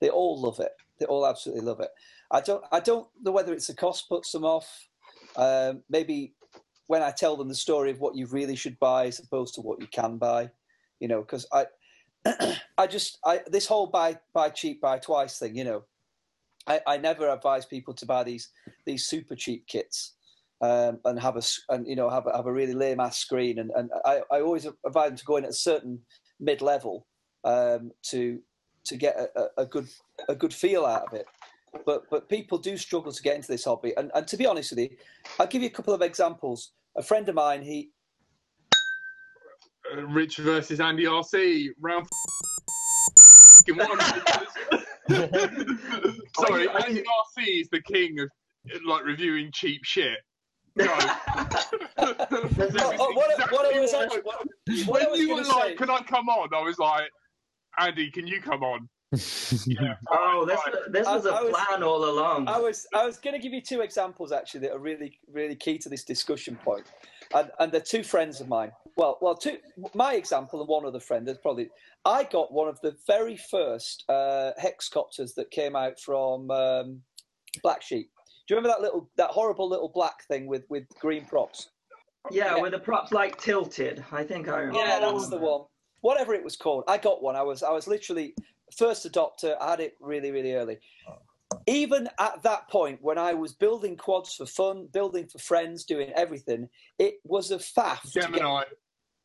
[0.02, 0.72] They all love it.
[1.00, 1.90] They all absolutely love it.
[2.32, 2.64] I don't.
[2.72, 4.88] I don't know whether it's the cost puts them off.
[5.38, 6.34] Um, maybe
[6.88, 9.62] when I tell them the story of what you really should buy as opposed to
[9.62, 10.50] what you can buy,
[11.00, 11.66] you know, because I,
[12.78, 15.84] I just, I this whole buy buy cheap, buy twice thing, you know,
[16.68, 18.50] I, I never advise people to buy these
[18.86, 20.14] these super cheap kits
[20.62, 23.60] um, and have a and you know have a, have a really lame ass screen,
[23.60, 26.00] and, and I, I always advise them to go in at a certain
[26.40, 27.08] mid level
[27.44, 28.40] um, to
[28.86, 29.88] to get a- a good
[30.30, 31.26] a good feel out of it.
[31.86, 34.72] But but people do struggle to get into this hobby, and, and to be honest
[34.72, 34.90] with you,
[35.40, 36.72] I'll give you a couple of examples.
[36.96, 37.92] A friend of mine, he
[39.96, 42.08] Uh, Rich versus Andy RC round
[43.76, 44.00] one.
[46.40, 48.30] Sorry, Are you- are Andy RC is the king of
[48.86, 50.18] like reviewing cheap shit.
[50.76, 50.86] No.
[52.00, 52.14] Oh,
[53.00, 54.48] oh, what, what I was actually, what,
[54.86, 56.78] what I when was you were to say, like, "Can I come on?" I was
[56.78, 57.10] like,
[57.80, 59.96] "Andy, can you come on?" Yeah.
[60.12, 62.48] Oh, this this was a I was- plan all along.
[62.48, 65.56] I was I was going to give you two examples actually that are really really
[65.56, 66.86] key to this discussion point,
[67.34, 68.72] and and they're two friends of mine.
[68.98, 69.58] Well, well, two
[69.94, 71.26] my example and one other friend.
[71.26, 71.70] There's probably
[72.06, 77.02] I got one of the very first uh, hexcopters that came out from um,
[77.64, 78.12] Black Sheep.
[78.48, 81.70] Do you remember that little that horrible little black thing with with green props?
[82.30, 82.62] yeah, yeah.
[82.62, 84.04] with the props like tilted.
[84.12, 84.80] I think I remember.
[84.80, 85.62] Yeah, that's the one.
[86.02, 87.36] Whatever it was called, I got one.
[87.36, 88.36] I was I was literally
[88.76, 89.56] first adopter.
[89.60, 90.78] I had it really really early.
[91.08, 91.18] Oh.
[91.66, 96.12] Even at that point, when I was building quads for fun, building for friends, doing
[96.14, 96.68] everything,
[97.00, 98.02] it was a faff.
[98.02, 98.64] to get- Gemini.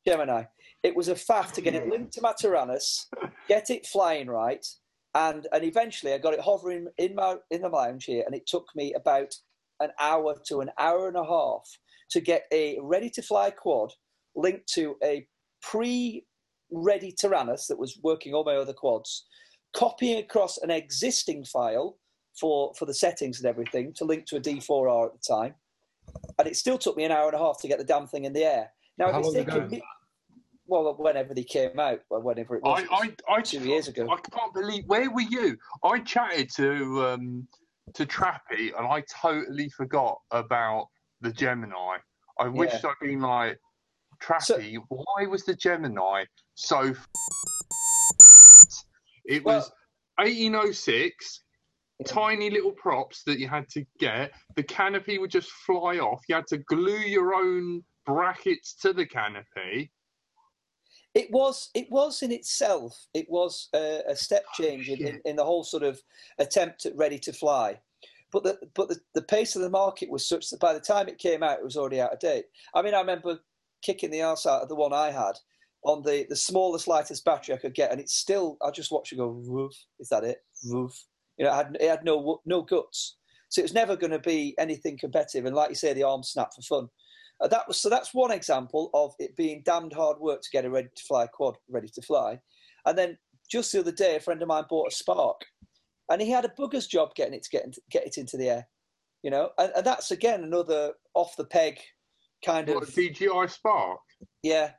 [0.07, 0.44] Gemini.
[0.83, 3.07] It was a faff to get it linked to my Taranis,
[3.48, 4.64] get it flying right,
[5.14, 8.46] and and eventually I got it hovering in my in the lounge here, and it
[8.46, 9.33] took me about
[9.81, 11.68] an hour to an hour and a half
[12.11, 13.92] to get a ready to fly quad
[14.35, 15.26] linked to a
[15.62, 16.26] pre
[16.73, 19.27] ready Taranis that was working all my other quads,
[19.75, 21.97] copying across an existing file
[22.39, 25.55] for for the settings and everything to link to a D4R at the time,
[26.39, 28.25] and it still took me an hour and a half to get the damn thing
[28.25, 28.71] in the air.
[28.99, 29.83] Now, if it's long taken me-
[30.67, 34.09] well, whenever they came out, or whenever it was, I, I, I, two years ago.
[34.11, 34.85] I can't believe.
[34.87, 35.57] Where were you?
[35.85, 37.49] I chatted to um,
[37.95, 40.89] to Trappy, and I totally forgot about
[41.21, 41.99] the Gemini.
[42.39, 43.59] I wished I'd been like
[44.23, 44.77] Trappy.
[44.89, 46.81] why was the Gemini so?
[46.81, 47.07] F-
[49.25, 49.71] it Well- was
[50.19, 51.45] 1806.
[52.05, 54.33] Tiny little props that you had to get.
[54.57, 56.21] The canopy would just fly off.
[56.29, 59.93] You had to glue your own brackets to the canopy.
[61.15, 65.21] it was it was in itself it was a, a step oh, change in, in,
[65.27, 66.01] in the whole sort of
[66.39, 67.79] attempt at ready to fly
[68.33, 71.07] but the but the, the pace of the market was such that by the time
[71.09, 73.39] it came out it was already out of date i mean i remember
[73.83, 75.35] kicking the arse out of the one i had
[75.85, 79.12] on the the smallest lightest battery i could get and it's still i just watch
[79.12, 81.05] it go woof is that it woof
[81.38, 83.16] you know it had, it had no no guts
[83.49, 86.23] so it was never going to be anything competitive and like you say the arm
[86.23, 86.88] snap for fun
[87.42, 87.88] uh, that was so.
[87.88, 91.27] That's one example of it being damned hard work to get a ready to fly
[91.27, 92.38] quad ready to fly.
[92.87, 93.18] And then
[93.51, 95.40] just the other day, a friend of mine bought a Spark,
[96.09, 98.68] and he had a bugger's job getting it to get, get it into the air.
[99.23, 101.79] You know, and, and that's again another off the peg
[102.44, 104.00] kind What, of DJI Spark?
[104.42, 104.72] yeah.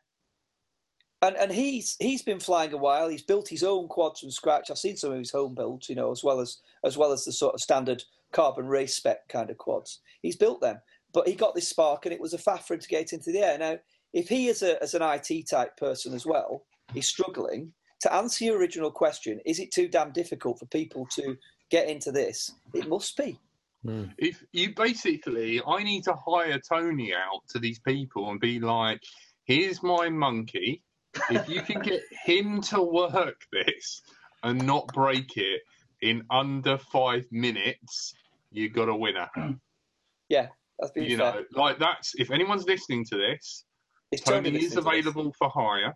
[1.22, 3.08] And and he's he's been flying a while.
[3.08, 4.70] He's built his own quads from scratch.
[4.70, 7.24] I've seen some of his home builds, you know, as well as as well as
[7.24, 10.02] the sort of standard carbon race spec kind of quads.
[10.22, 10.82] He's built them,
[11.14, 13.32] but he got this spark, and it was a faff for him to get into
[13.32, 13.58] the air.
[13.58, 13.78] Now,
[14.12, 17.72] if he is a as an IT type person as well, he's struggling
[18.02, 19.40] to answer your original question.
[19.46, 21.38] Is it too damn difficult for people to
[21.72, 22.52] get into this?
[22.74, 23.40] It must be.
[24.18, 29.00] If you basically i need to hire tony out to these people and be like
[29.46, 30.82] here's my monkey.
[31.30, 34.02] If you can get him to work this
[34.44, 35.62] and not break it
[36.02, 38.14] in under five minutes
[38.52, 39.30] you got a winner.
[40.30, 40.48] Yeah,
[40.80, 41.34] That's being you fair.
[41.34, 43.66] know like that's if anyone's listening to this
[44.12, 45.94] It's tony is available for hire.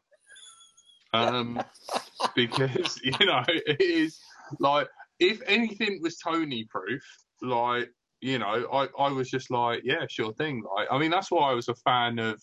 [1.14, 1.60] Um
[2.36, 4.20] because you know it is
[4.60, 4.88] like
[5.20, 7.02] if anything was tony proof
[7.42, 7.90] like
[8.22, 10.64] you know i i was just like yeah sure thing.
[10.76, 12.42] Like i mean that's why i was a fan of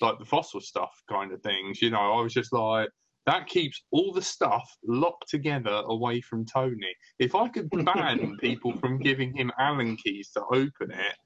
[0.00, 2.18] like the fossil stuff kind of things you know.
[2.18, 2.88] I was just like
[3.26, 6.94] that keeps all the stuff locked together away from tony.
[7.18, 11.16] If i could ban people from giving him allen keys to open it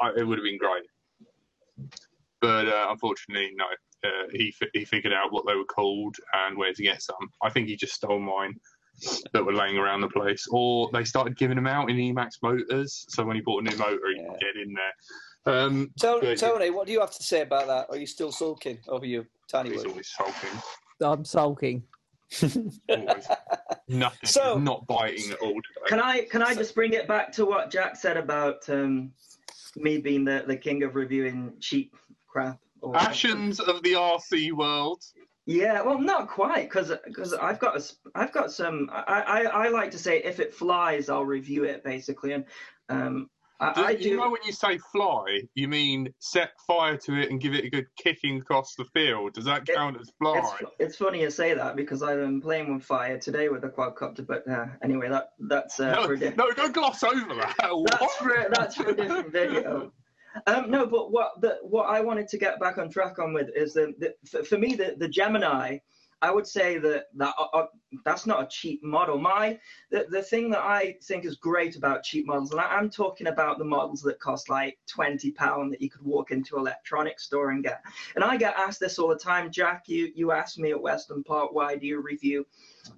[0.00, 0.84] I, it would have been great.
[2.40, 3.64] But uh, unfortunately no.
[4.04, 7.30] Uh, he he figured out what they were called and where to get some.
[7.42, 8.54] I think he just stole mine
[9.32, 13.06] that were laying around the place, or they started giving them out in Emax Motors.
[13.08, 14.28] So when he bought a new motor, he Yeah.
[14.30, 15.54] could get in there.
[15.54, 17.86] Um, Tony, But- Tony, what do you have to say about that?
[17.90, 19.88] Are you still sulking over your tiny he's word?
[19.88, 20.50] always sulking.
[21.00, 21.84] I'm sulking.
[23.88, 24.16] Nothing.
[24.24, 25.86] So- not biting at all today.
[25.86, 29.12] Can I can I just bring it back to what Jack said about um,
[29.76, 31.94] me being the, the king of reviewing cheap
[32.26, 32.58] crap?
[32.80, 35.02] Or, Ashens of the RC world.
[35.46, 37.84] Yeah, well, not quite, because because I've got a,
[38.16, 38.90] I've got some.
[38.92, 42.44] I, I I like to say if it flies, I'll review it basically, and
[42.88, 43.30] um,
[43.60, 47.30] I, Do, I you know when you say fly, you mean set fire to it
[47.30, 49.32] and give it a good kicking across the field?
[49.34, 50.38] Does that It- count as fly?
[50.60, 53.68] It's, it's funny you say that because I've been playing with fire today with the
[53.68, 57.54] quadcopter, but uh, anyway, that that's uh, no, a no, don't gloss over that.
[58.00, 59.92] that's for that's for a different video.
[60.46, 63.48] Um, no, but what the what I wanted to get back on track on with
[63.54, 65.78] is the, the for, for me the the Gemini.
[66.22, 67.66] I would say that that uh, uh,
[68.04, 69.18] that's not a cheap model.
[69.18, 69.58] My
[69.90, 73.26] the, the thing that I think is great about cheap models, and I, I'm talking
[73.26, 77.24] about the models that cost like twenty pound that you could walk into an electronics
[77.24, 77.82] store and get.
[78.14, 79.84] And I get asked this all the time, Jack.
[79.88, 82.46] You you asked me at Weston Park, why do you review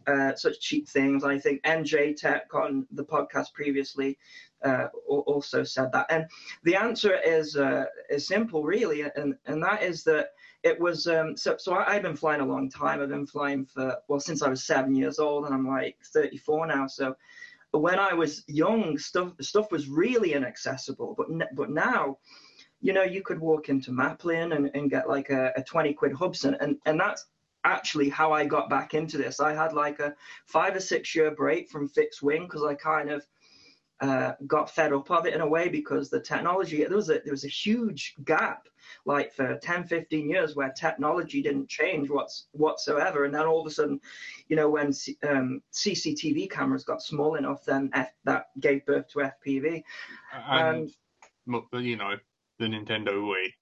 [0.07, 1.24] uh, such cheap things?
[1.24, 4.16] I think NJ Tech on the podcast previously
[4.64, 6.26] uh, also said that, and
[6.62, 10.31] the answer is uh, is simple, really, and and that is that
[10.62, 11.57] it was um, so.
[11.59, 13.01] So I, I've been flying a long time.
[13.01, 16.66] I've been flying for well since I was seven years old, and I'm like 34
[16.66, 16.87] now.
[16.87, 17.16] So
[17.73, 21.14] when I was young, stuff stuff was really inaccessible.
[21.16, 22.18] But but now,
[22.81, 26.12] you know, you could walk into Maplin and, and get like a, a 20 quid
[26.12, 27.27] Hubsan, and and that's
[27.64, 29.40] actually how I got back into this.
[29.40, 30.14] I had like a
[30.47, 33.27] five or six year break from fixed wing because I kind of
[34.00, 37.20] uh, got fed up of it in a way because the technology there was a
[37.24, 38.68] there was a huge gap
[39.04, 43.66] like for 10 15 years where technology didn't change what's whatsoever and then all of
[43.66, 44.00] a sudden
[44.48, 49.08] you know when C, um, cctv cameras got small enough then F, that gave birth
[49.08, 49.82] to fpv
[50.32, 50.90] and
[51.48, 52.14] um, you know
[52.58, 53.52] the Nintendo Wii.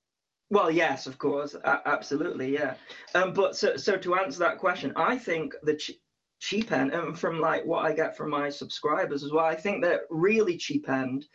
[0.49, 2.75] Well, yes, of course, absolutely, yeah.
[3.15, 5.99] Um, but so, so to answer that question, I think the ch-
[6.39, 9.83] cheap end, and from like what I get from my subscribers as well, I think
[9.83, 11.27] that really cheap end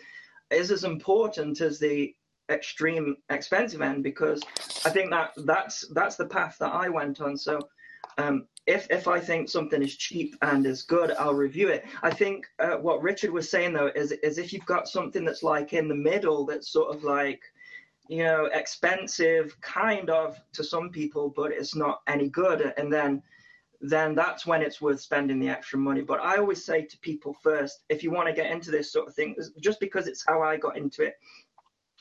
[0.49, 2.13] is as important as the
[2.49, 4.41] extreme expensive end because
[4.85, 7.37] I think that that's that's the path that I went on.
[7.37, 7.59] So.
[8.17, 11.85] Um, if if I think something is cheap and is good, I'll review it.
[12.03, 15.43] I think uh, what Richard was saying though is is if you've got something that's
[15.43, 17.41] like in the middle, that's sort of like
[18.11, 22.73] you know, expensive kind of to some people, but it's not any good.
[22.75, 23.23] And then
[23.81, 26.01] then that's when it's worth spending the extra money.
[26.01, 29.07] But I always say to people first, if you want to get into this sort
[29.07, 31.15] of thing, just because it's how I got into it,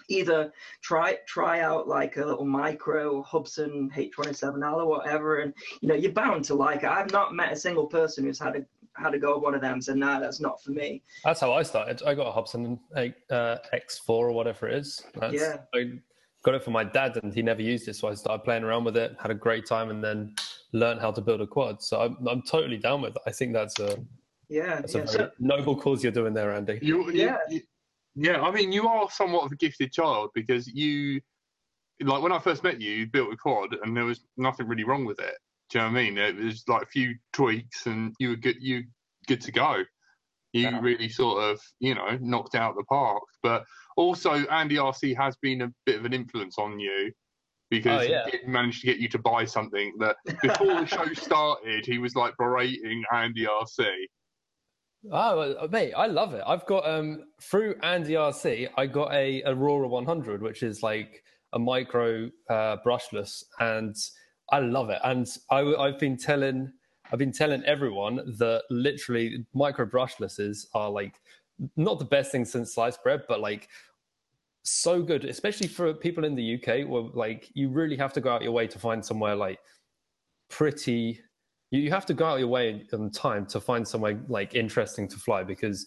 [0.08, 5.94] either try try out like a little micro Hubsan H107L or whatever, and you know
[5.94, 6.90] you're bound to like it.
[6.90, 8.66] I've not met a single person who's had a
[8.96, 11.02] had a go at one of them and said, "No, nah, that's not for me."
[11.24, 12.02] That's how I started.
[12.04, 15.02] I got a Hubsan uh, X4 or whatever it is.
[15.14, 15.58] That's, Yeah.
[15.74, 15.98] I
[16.42, 18.84] got it for my dad, and he never used it, so I started playing around
[18.84, 20.34] with it, had a great time, and then
[20.72, 21.82] learned how to build a quad.
[21.82, 23.22] So I'm, I'm totally down with it.
[23.26, 23.98] I think that's a
[24.48, 25.00] Yeah, that's yeah.
[25.02, 26.78] a So, noble cause you're doing there, Andy.
[26.82, 27.36] You, you- Yeah.
[27.48, 27.62] you-
[28.14, 28.40] yeah.
[28.40, 31.20] I mean, you are somewhat of a gifted child because you,
[32.02, 34.84] like, when I first met you, you built a quad and there was nothing really
[34.84, 35.34] wrong with it.
[35.70, 36.18] Do you know what I mean?
[36.18, 38.56] It was like a few tweaks and you were good.
[38.60, 38.82] You
[39.28, 39.84] good to go.
[40.52, 40.80] You Yeah.
[40.80, 43.22] really sort of, you know, knocked out the park.
[43.42, 43.64] But
[43.96, 47.12] also, Andy RC has been a bit of an influence on you
[47.70, 48.26] because Oh, yeah.
[48.28, 52.14] he managed to get you to buy something that before the show started, he was
[52.14, 53.86] like berating Andy RC.
[55.10, 56.42] Oh, well, mate, I love it.
[56.46, 61.22] I've got um through Andy RC, I got a Aurora 100, which is like
[61.54, 63.96] a micro uh, brushless, and
[64.52, 65.00] I love it.
[65.04, 66.70] And I, I've been telling,
[67.10, 71.14] I've been telling everyone that literally micro brushlesses are like
[71.76, 73.68] not the best thing since sliced bread, but like
[74.62, 78.30] so good, especially for people in the UK, where like you really have to go
[78.30, 79.58] out your way to find somewhere like
[80.48, 81.20] pretty
[81.70, 85.08] you, you have to go out your way in time to find somewhere like interesting
[85.08, 85.86] to fly because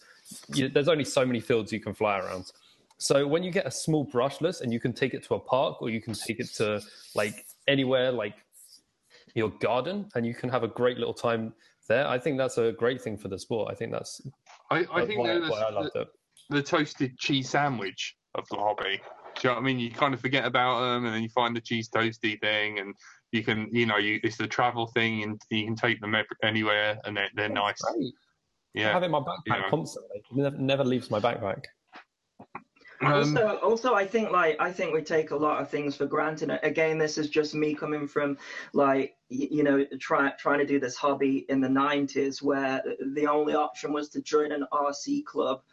[0.54, 2.52] you, there's only so many fields you can fly around.
[2.98, 5.82] So when you get a small brushless and you can take it to a park
[5.82, 6.82] or you can take it to
[7.16, 8.36] like anywhere like
[9.36, 11.54] your garden and you can have a great little time
[11.90, 13.70] there, I think that's a great thing for the sport.
[13.72, 14.22] I think that's
[14.72, 16.08] I, I think why, they're why I the, it.
[16.50, 19.02] the toasted cheese sandwich of the hobby.
[19.36, 19.80] Do you know what I mean?
[19.80, 22.96] You kind of forget about them, and then you find the cheese toasty thing, and
[23.32, 26.26] you can, you know, you it's the travel thing, and you can take them ev-
[26.44, 27.82] anywhere, and they're, they're nice.
[27.82, 28.14] Great.
[28.76, 28.94] I Yeah.
[28.94, 29.70] have it in my backpack Yeah.
[29.70, 30.18] constantly.
[30.18, 31.64] It never, never leaves my backpack.
[33.02, 36.06] Um, also, also, I think like I think we take a lot of things for
[36.06, 36.58] granted.
[36.64, 38.38] Again, this is just me coming from
[38.74, 42.82] like you know try, trying to do this hobby in the '90s, where
[43.14, 45.64] the only option was to join an RC club,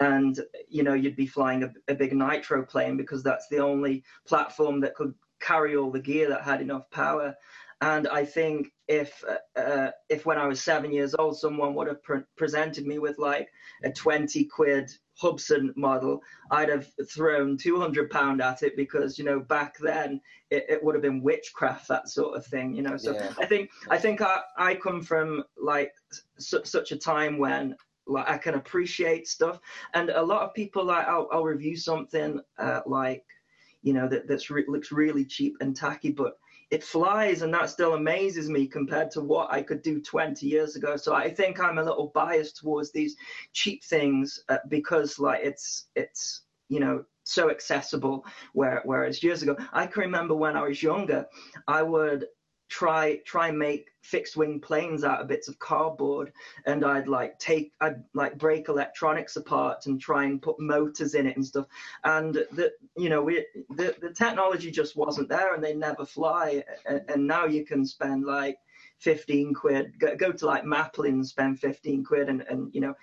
[0.00, 4.02] and you know you'd be flying a, a big nitro plane because that's the only
[4.26, 7.34] platform that could carry all the gear that had enough power.
[7.82, 9.24] And I think if
[9.56, 13.18] uh, if when I was seven years old, someone would have pre- presented me with
[13.18, 13.48] like
[13.82, 14.90] a twenty quid
[15.22, 20.20] Hubsan model, I'd have thrown two hundred pound at it because you know back then
[20.50, 22.74] it, it, would have been witchcraft that sort of thing.
[22.74, 23.32] You know, so Yeah.
[23.38, 25.92] I think I think I, I come from like
[26.38, 27.76] su- such a time when
[28.10, 29.60] like I can appreciate stuff,
[29.94, 33.24] and a lot of people like I'll, I'll review something uh, like
[33.82, 36.38] you know that that's re- looks really cheap and tacky, but
[36.70, 40.76] it flies, and that still amazes me compared to what I could do 20 years
[40.76, 40.96] ago.
[40.96, 43.16] So I think I'm a little biased towards these
[43.52, 48.24] cheap things uh, because like it's it's you know so accessible.
[48.52, 51.26] Where, whereas years ago, I can remember when I was younger,
[51.66, 52.26] I would
[52.70, 56.32] try try make fixed wing planes out of bits of cardboard.
[56.64, 61.26] And i'd like take i'd like break electronics apart and try and put motors in
[61.26, 61.66] it and stuff.
[62.04, 66.64] And the you know we the, the technology just wasn't there and they never fly.
[66.86, 68.56] And, and now you can spend like
[68.98, 72.94] 15 quid go, go to like maplin and spend 15 quid and, and you know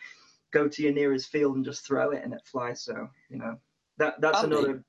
[0.51, 2.81] go to your nearest field and just throw it and it flies.
[2.81, 3.57] So you know
[3.97, 4.55] that that's Andy?
[4.55, 4.83] another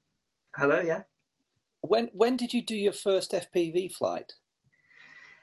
[0.55, 1.03] hello yeah?
[1.81, 4.35] When when did you do your first FPV flight?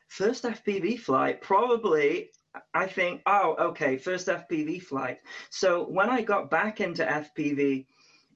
[0.08, 2.30] First FPV flight, probably,
[2.74, 5.20] I think, oh, okay, first FPV flight.
[5.49, 7.86] So when I got back into FPV,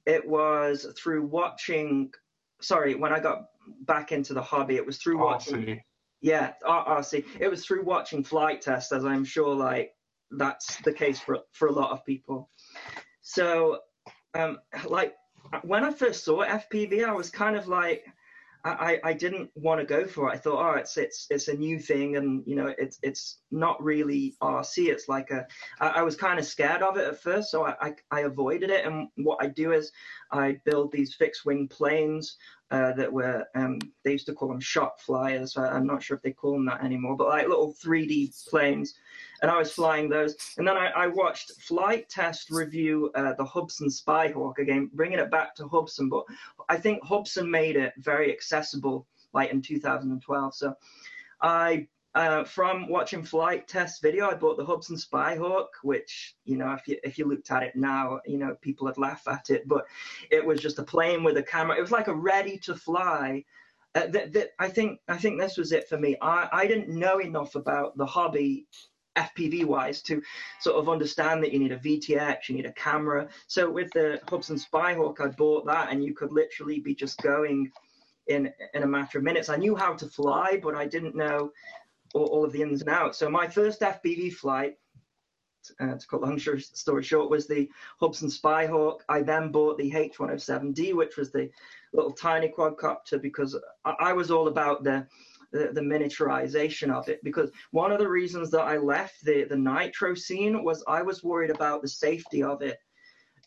[0.06, 2.12] it was through watching,
[2.60, 3.46] sorry, when I got
[3.82, 5.80] back into the hobby, it was through watching, RC.
[6.20, 7.24] yeah, RRC.
[7.38, 9.92] It was through watching Flite Tests, as I'm sure, like,
[10.32, 12.50] that's the case for, for a lot of people.
[13.22, 13.80] So,
[14.34, 15.14] um, like,
[15.62, 18.04] when I first saw FPV, I was kind of like,
[18.64, 20.32] I, I didn't want to go for it.
[20.32, 23.82] I thought, oh, it's it's it's a new thing, and you know, it's it's not
[23.82, 24.88] really RC.
[24.88, 25.46] It's like a.
[25.80, 28.70] I, I was kind of scared of it at first, so I, I I avoided
[28.70, 28.84] it.
[28.84, 29.92] And what I do is
[30.30, 32.36] I build these fixed wing planes
[32.70, 35.56] uh, that were um, they used to call them shock flyers.
[35.56, 38.94] I, I'm not sure if they call them that anymore, but like little 3D planes.
[39.42, 43.44] And I was flying those, and then I, I watched Flite Test review uh, the
[43.44, 46.10] Hubsan Spyhawk again, bringing it back to Hubsan.
[46.10, 46.24] but
[46.68, 50.54] I think Hubsan made it very accessible, like in 2012.
[50.54, 50.74] So
[51.40, 56.72] I, uh, from watching Flite Test video, I bought the Hubsan Spyhawk, which you know,
[56.72, 59.68] if you if you looked at it now, you know, people would laugh at it,
[59.68, 59.84] but
[60.30, 61.78] it was just a plane with a camera.
[61.78, 63.44] It was like a ready to fly.
[63.94, 66.16] Uh, that, that I think I think this was it for me.
[66.20, 68.66] I, I didn't know enough about the hobby
[69.16, 70.22] FPV wise to
[70.60, 73.28] sort of understand that you need a VTX, you need a camera.
[73.48, 77.70] So with the Hubsan Spyhawk, I bought that, and you could literally be just going
[78.26, 79.48] in in a matter of minutes.
[79.48, 81.52] I knew how to fly, but I didn't know
[82.14, 83.18] all, all of the ins and outs.
[83.18, 84.76] So my first FPV flight,
[85.80, 87.68] uh, to cut long story short, was the
[88.00, 89.00] Hubsan Spyhawk.
[89.08, 91.50] I then bought the H107D, which was the
[91.92, 95.06] little tiny quadcopter, because I, I was all about the
[95.52, 99.56] the, the miniaturization of it because one of the reasons that I left the, the
[99.56, 102.78] nitro scene was I was worried about the safety of it.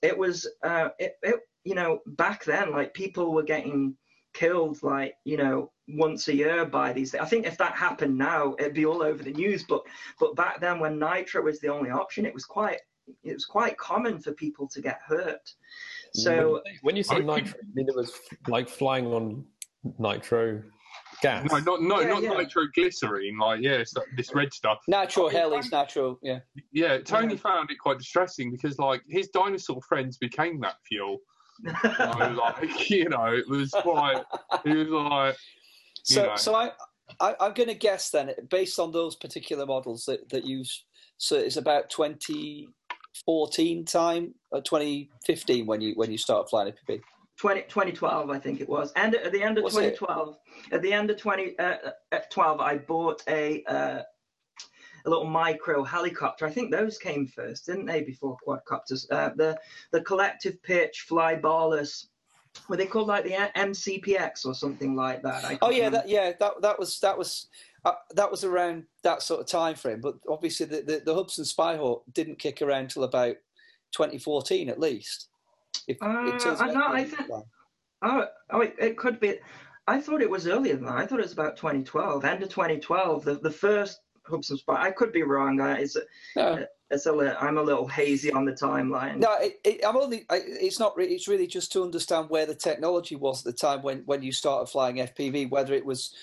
[0.02, 3.96] It was, uh, it, it, you know, back then, like people were getting
[4.34, 7.12] killed, like, you know, once a year by these.
[7.12, 7.22] things.
[7.22, 9.64] I think if that happened now, it'd be all over the news.
[9.64, 9.84] But,
[10.20, 12.80] but back then, when nitro was the only option, it was quite,
[13.24, 15.54] it was quite common for people to get hurt.
[16.14, 18.14] So, when you say I- nitro, I mean it was
[18.48, 19.46] like flying on
[20.00, 20.62] nitro
[21.24, 21.50] gas.
[21.52, 22.30] No, not no, Yeah, not yeah.
[22.32, 23.40] nitroglycerine.
[23.40, 24.80] Like yeah, it's that- this red stuff.
[24.88, 25.60] Natural hell yeah.
[25.60, 26.40] helis, natural, yeah.
[26.72, 27.40] Yeah, Tony Yeah.
[27.40, 31.18] found it quite distressing because like his dinosaur friends became that fuel.
[31.82, 34.24] So, like you know, it was quite.
[34.64, 35.36] He was like,
[36.04, 36.36] So, know.
[36.36, 36.72] so I,
[37.20, 40.64] I, I'm going to guess then, based on those particular models that, that you,
[41.18, 47.02] so it's about 2014 time, uh, or 2015 when you when you start flying FPV.
[47.38, 48.92] 20, 2012, I think it was.
[48.96, 49.98] And at the end of Was it?
[49.98, 50.38] 2012,
[50.72, 54.02] at the end of 2012, uh, I bought a uh,
[55.06, 56.46] a little micro helicopter.
[56.46, 58.02] I think those came first, didn't they?
[58.04, 59.60] Before quadcopters, uh, the
[59.92, 62.08] the collective pitch flybarless.
[62.70, 65.58] Were they called like the MCPX or something like that?
[65.62, 67.48] Oh yeah, that yeah that that was that was
[67.84, 70.02] uh, that was around that sort of time frame.
[70.02, 73.36] But obviously, the the, the Hubsan Spyhawk didn't kick around till about
[73.92, 75.28] 2014 at least.
[75.88, 77.30] If, Uh, in terms I- no, I think-
[78.02, 79.40] Oh, oh it, it could be.
[79.88, 80.96] I thought it was earlier than that.
[80.96, 83.24] I thought it was about 2012, end of 2012.
[83.24, 84.76] The the first Hubsan Spy.
[84.82, 85.60] I could be wrong.
[85.60, 85.98] Uh, it's
[86.36, 86.66] No.
[86.90, 89.18] it's a I'm a little hazy on the timeline.
[89.18, 90.26] No, it, it, I'm only.
[90.30, 90.96] I, it's not.
[90.98, 94.22] Really, it's really just to understand where the technology was at the time when when
[94.22, 95.50] you started flying FPV.
[95.50, 96.14] Whether it was,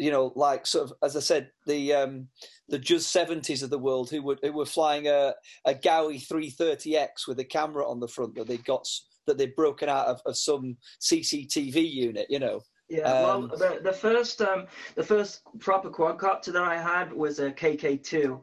[0.00, 2.28] you know, like sort of as I said, the um,
[2.68, 5.34] the just seventies of the world who were who were flying a
[5.66, 8.86] a Gaui 330X with a camera on the front that they got
[9.26, 12.26] that they'd broken out of, of some CCTV unit.
[12.30, 16.80] You know, Yeah, Um, well, the, the first um, the first proper quadcopter that I
[16.80, 18.40] had was a KK2.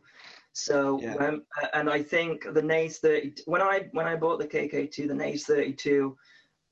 [0.54, 1.16] So Yeah.
[1.16, 1.44] um,
[1.74, 5.46] and I think the Naze 30 when I when I bought the KK2, the Naze
[5.46, 6.16] 32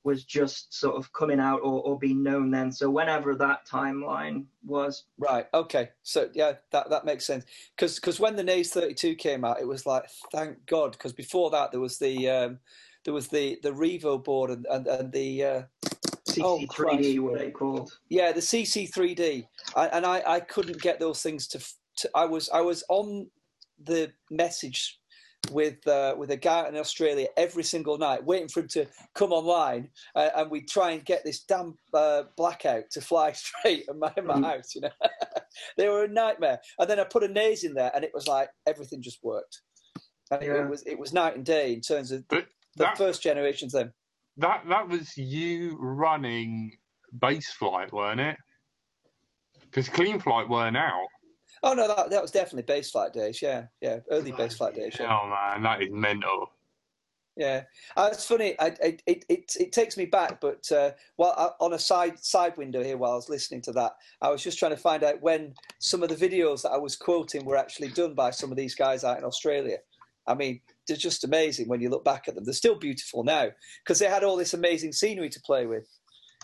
[0.06, 2.72] was just sort of coming out or, or being known then.
[2.72, 5.48] So whenever that timeline was, Right.
[5.54, 5.90] Okay.
[6.04, 7.44] So yeah, that that makes sense.
[7.76, 10.92] Because because when the Naze 32 came out, it was like thank God.
[10.94, 12.60] Because before that, there was the um,
[13.04, 15.62] there was the the Revo board and and, and the uh,
[16.42, 17.20] Oh, CC3D, Christ.
[17.20, 17.98] what they called.
[18.10, 21.60] yeah the CC3D, I, and I I couldn't get those things to,
[21.98, 22.10] to.
[22.14, 23.28] I was I was on
[23.84, 25.00] the message
[25.52, 29.32] with uh, with a guy in Australia every single night, waiting for him to come
[29.32, 34.00] online, uh, and we'd try and get this damn uh, blackout to fly straight in
[34.00, 34.44] my, in my Mm.
[34.46, 34.76] house.
[34.76, 34.90] You know,
[35.78, 36.60] they were a nightmare.
[36.80, 39.62] And then I put a naze in there, and it was like everything just worked.
[40.32, 40.64] And it, Yeah.
[40.66, 43.74] it was it was night and day in terms of But the that, first generations.
[43.74, 43.94] Then
[44.38, 46.72] that that was you running
[47.20, 48.38] Baseflight, weren't it?
[49.62, 51.08] Because Cleanflight weren't out.
[51.66, 53.42] Oh no, that that was definitely Baseflight days.
[53.42, 54.96] Yeah, yeah, early Baseflight days.
[55.00, 55.08] Yeah.
[55.10, 56.52] Oh man, that is mental.
[57.36, 57.64] Yeah,
[57.98, 58.58] uh, it's funny.
[58.60, 62.24] I, I, it, it it takes me back, but uh, while I, on a side
[62.24, 65.04] side window here, while I was listening to that, I was just trying to find
[65.04, 68.52] out when some of the videos that I was quoting were actually done by some
[68.52, 69.78] of these guys out in Australia.
[70.28, 72.46] I mean, they're just amazing when you look back at them.
[72.46, 73.50] They're still beautiful now
[73.84, 75.88] because they had all this amazing scenery to play with.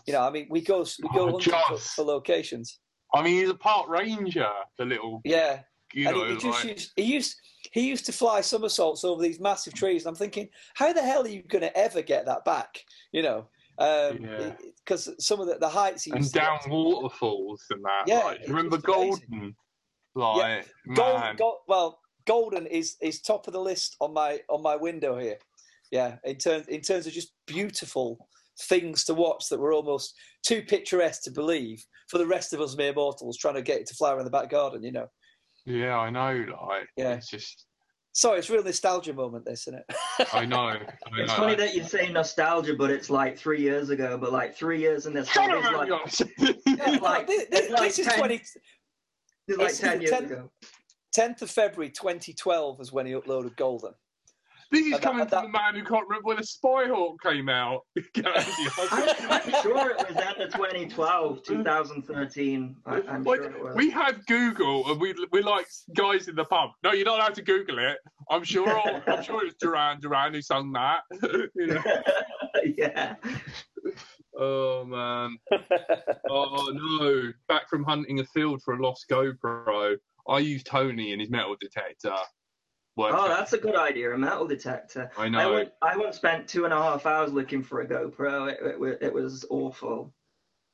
[0.07, 2.79] You know, I mean, we go we go Oh, for, for locations.
[3.13, 5.61] I mean, he's a park ranger, the little, Yeah,
[5.93, 7.35] you and know, he, he just like, used, he used
[7.73, 10.05] he used to fly somersaults over these massive trees.
[10.05, 12.83] And I'm thinking, how the hell are you going to ever get that back?
[13.11, 13.37] You know,
[13.77, 14.55] um, Yeah.
[14.83, 18.03] because some of the, the heights he and to down waterfalls and that.
[18.07, 19.25] Yeah, like, remember just amazing.
[19.29, 19.55] Golden?
[20.15, 24.61] Like, Gold, man, gold, well, golden is is top of the list on my on
[24.61, 25.37] my window here.
[25.91, 28.27] Yeah, in terms in terms of just beautiful
[28.63, 30.13] things to watch that were almost
[30.45, 33.87] too picturesque to believe for the rest of us mere mortals trying to get it
[33.87, 34.83] to flower in the back garden.
[34.83, 35.07] You know.
[35.65, 36.45] yeah, I know.
[36.67, 37.13] Like, Yeah.
[37.13, 37.65] it's just,
[38.13, 39.95] Sorry, it's a real nostalgia moment, this, isn't it?
[40.33, 40.57] I know.
[40.57, 40.79] I
[41.15, 41.35] It's know.
[41.37, 44.17] funny that you say nostalgia, but it's like three years ago.
[44.17, 45.87] But like three years in this Shut is up, like,
[46.67, 48.57] Yeah, like- this, this, like this is 10 20, it's
[49.57, 50.51] like it's ten years ten- ago.
[51.15, 53.93] 10th of February 2012 is when he uploaded Golden.
[54.71, 57.15] This is that- coming and from that- the man who can't remember when a Spyhawk
[57.23, 57.81] came out.
[58.15, 58.23] I'm,
[59.29, 62.75] I'm sure it was end of 2012, 2013.
[62.85, 65.65] I, I'm Like, sure we had Google, and we we like
[65.95, 66.69] guys in the pub.
[66.83, 67.97] No, you're not allowed to Google it.
[68.29, 68.69] I'm sure.
[69.07, 71.01] I'm sure it's Duran Duran who sung that.
[71.55, 71.83] You know?
[72.77, 73.15] yeah.
[74.39, 75.37] Oh man.
[76.29, 77.31] Oh no.
[77.47, 79.95] Back from hunting a field for a lost GoPro.
[80.29, 82.15] I used Tony and his metal detector.
[82.97, 83.27] Worked Oh, out.
[83.29, 84.13] that's a good idea.
[84.13, 85.09] A metal detector.
[85.17, 85.53] I I know.
[85.53, 88.51] once, I once spent two and a half hours looking for a GoPro.
[88.51, 90.13] It, it, it was awful.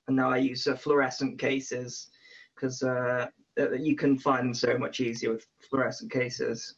[0.08, 2.10] And now I use uh, fluorescent cases
[2.56, 3.28] because uh,
[3.60, 6.76] uh, you can find them so much easier with fluorescent cases.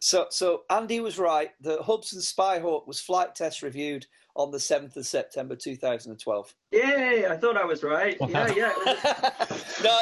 [0.00, 1.52] So, so Andy was right.
[1.62, 4.06] The Hubsan Spyhawk was Flite Test reviewed
[4.36, 6.54] on the 7th of September 2012.
[6.72, 7.26] Yay!
[7.26, 8.16] I thought I was right.
[8.28, 8.72] Yeah, yeah.
[9.84, 10.00] no,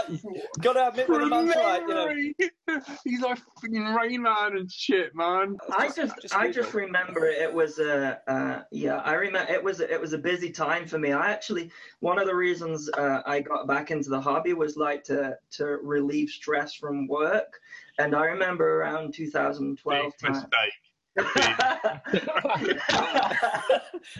[0.60, 2.80] gotta admit when a From man's right, you know.
[3.04, 5.58] He's like fucking Rain Man and shit, man.
[5.76, 10.00] I just, I just remember it was a, uh, yeah, I remember it was, it
[10.00, 11.12] was a busy time for me.
[11.12, 11.70] I actually,
[12.00, 15.66] one of the reasons uh, I got back into the hobby was like to, to
[15.66, 17.60] relieve stress from work.
[17.98, 20.32] And I remember around 2012 Big time.
[20.32, 20.72] mistake.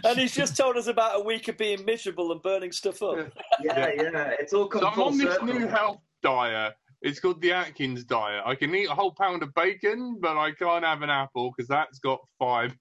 [0.05, 3.16] and he's just told us about a week of being miserable and burning stuff up.
[3.62, 5.47] yeah, yeah, it's all come So I'm full on this circle.
[5.47, 6.74] new health diet.
[7.01, 8.43] It's called the Atkins diet.
[8.45, 11.66] I can eat a whole pound of bacon, but I can't have an apple because
[11.68, 12.74] that's got fibre.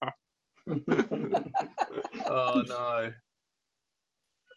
[2.28, 3.12] oh no.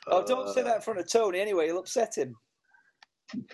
[0.07, 2.36] Oh, don't say that in front of Tony anyway, you'll upset him.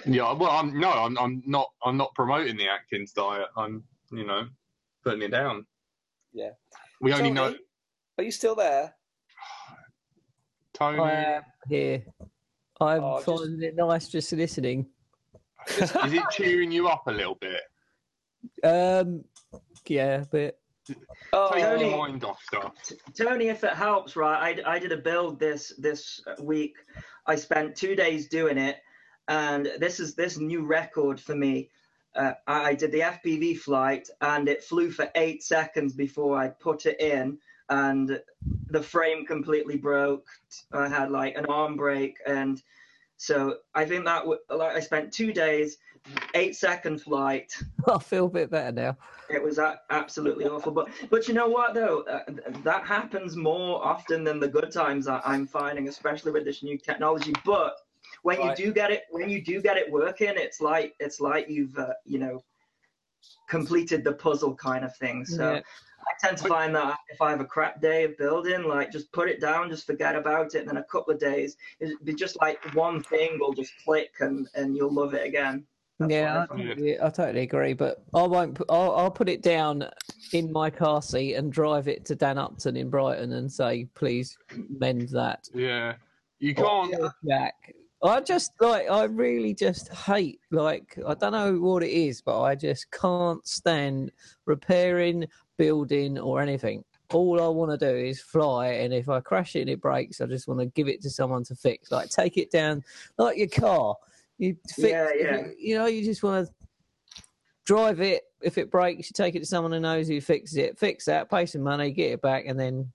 [0.04, 1.68] Yeah, well, I'm no, I'm, I'm not.
[1.84, 3.46] I'm not promoting the Atkins diet.
[3.56, 4.48] I'm, you know,
[5.04, 5.64] putting it down.
[6.32, 6.50] Yeah.
[7.00, 7.54] We only know
[8.18, 8.94] Are you still there?
[10.74, 10.98] Tony.
[11.00, 12.04] I am here.
[12.80, 14.86] I'm Oh, just- it nice just listening.
[15.78, 17.60] is it cheering you up a little bit?
[18.64, 19.24] Um,
[19.86, 20.56] yeah, but
[21.32, 21.88] Oh, Take Tony.
[21.90, 22.72] your mind off stuff.
[23.14, 24.60] Tony, if it helps, right?
[24.66, 26.74] I, I did a build this this week.
[27.26, 28.78] I spent two days doing it,
[29.28, 31.70] and this is this new record for me.
[32.16, 36.86] Uh, I did the FPV flight, and it flew for eight seconds before I put
[36.86, 37.38] it in,
[37.68, 38.20] and
[38.68, 40.26] the frame completely broke.
[40.72, 42.60] I had like an arm break, and
[43.16, 45.76] So I think that w- like I spent two days,
[46.34, 47.52] eight second flight.
[47.86, 48.96] I feel a bit better now.
[49.28, 50.72] It was a- absolutely awful.
[50.72, 52.22] But but you know what though, uh,
[52.64, 56.78] that happens more often than the good times that I'm finding, especially with this new
[56.78, 57.34] technology.
[57.44, 57.76] But
[58.22, 58.58] when Right.
[58.58, 61.76] you do get it, when you do get it working, it's like it's like you've
[61.78, 62.42] uh, you know
[63.48, 65.24] completed the puzzle kind of thing.
[65.24, 65.54] So.
[65.54, 65.60] Yeah.
[66.02, 69.12] I tend to find that if I have a crap day of building, like just
[69.12, 72.14] put it down, just forget about it, and then a couple of days, it'd be
[72.14, 75.66] just like one thing will just click and, and you'll love it again.
[75.98, 77.74] That's yeah, I what I totally, I totally agree.
[77.74, 78.54] But I won't.
[78.54, 79.86] Put, I'll, I'll put it down
[80.32, 84.38] in my car seat and drive it to Dan Upton in Brighton and say, please
[84.70, 85.50] mend that.
[85.52, 85.96] Yeah,
[86.38, 86.94] you can't.
[87.28, 87.74] Jack.
[88.02, 88.90] I just like.
[88.90, 90.40] I really just hate.
[90.50, 94.10] Like I don't know what it is, but I just can't stand
[94.46, 95.26] repairing,
[95.58, 96.84] building, or anything.
[97.12, 100.20] All I want to do is fly, and if I crash it and it breaks,
[100.20, 101.90] I just want to give it to someone to fix.
[101.90, 102.82] Like take it down,
[103.18, 103.96] like your car.
[104.38, 105.36] You fix, Yeah, yeah.
[105.36, 106.54] You, you know, you just want to
[107.66, 108.22] drive it.
[108.40, 110.78] If it breaks, you take it to someone who knows who fixes it.
[110.78, 112.90] Fix that, pay some money, get it back, and then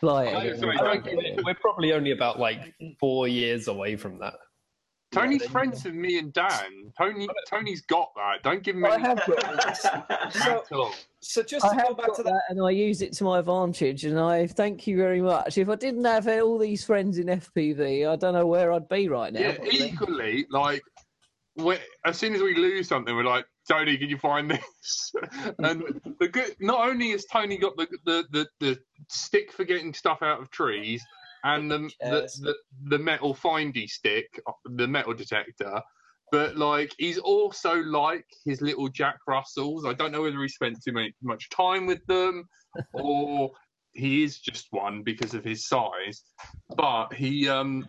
[0.00, 0.34] fly it.
[0.54, 4.34] Oh, sorry, don't reckon we're- we're probably only about like four years away from that.
[5.10, 6.92] Tony's Yeah, friends with me and Dan.
[6.98, 8.42] Tony, Tony's got that.
[8.42, 9.76] Don't give him I any have got
[10.34, 10.92] So, at all.
[11.20, 12.42] so just I to go back got to that, that.
[12.50, 14.04] and I use it to my advantage.
[14.04, 15.56] And I thank you very much.
[15.56, 19.08] If I didn't have all these friends in FPV, I don't know where I'd be
[19.08, 19.40] right now.
[19.40, 19.82] Yeah, probably.
[19.82, 20.82] equally, like,
[22.04, 25.12] as soon as we lose something, we're like, Tony, can you find this?
[25.60, 25.82] and
[26.20, 28.78] the good, not only has Tony got the the, the, the
[29.08, 31.02] stick for getting stuff out of trees
[31.44, 32.54] and the, the, the
[32.86, 35.80] the metal findy stick, the metal detector.
[36.30, 39.86] But like he's also like his little Jack Russells.
[39.86, 42.44] I don't know whether he spent too many, much time with them,
[42.92, 43.50] or
[43.92, 46.22] he is just one because of his size.
[46.76, 47.86] But he um,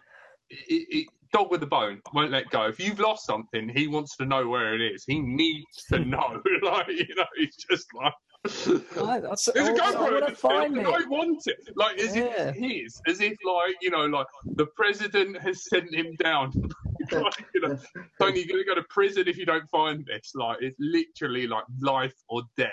[0.49, 2.67] it, it, dog with a bone won't let go.
[2.67, 5.03] If you've lost something, he wants to know where it is.
[5.05, 6.41] He needs to know.
[6.63, 8.13] like you know, he's just like.
[8.45, 8.49] I,
[9.01, 10.89] I, There's a I, GoPro want in the find film, it.
[10.89, 11.57] I want it.
[11.75, 12.23] Like as Yeah.
[12.23, 16.51] if it's his, as if like you know, like the president has sent him down.
[17.11, 17.77] like, you know,
[18.19, 20.31] Tony, you're gonna go to prison if you don't find this.
[20.35, 22.69] Like it's literally like life or death.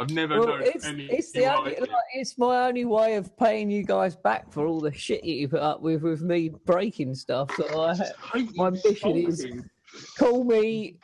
[0.00, 3.70] I've never Well, known it's, it's the only, like it's my only way of paying
[3.70, 7.54] you guys back for all the shit you put up with with me breaking stuff.
[7.56, 7.94] So I,
[8.32, 9.46] hate my mission is-
[10.18, 10.96] call me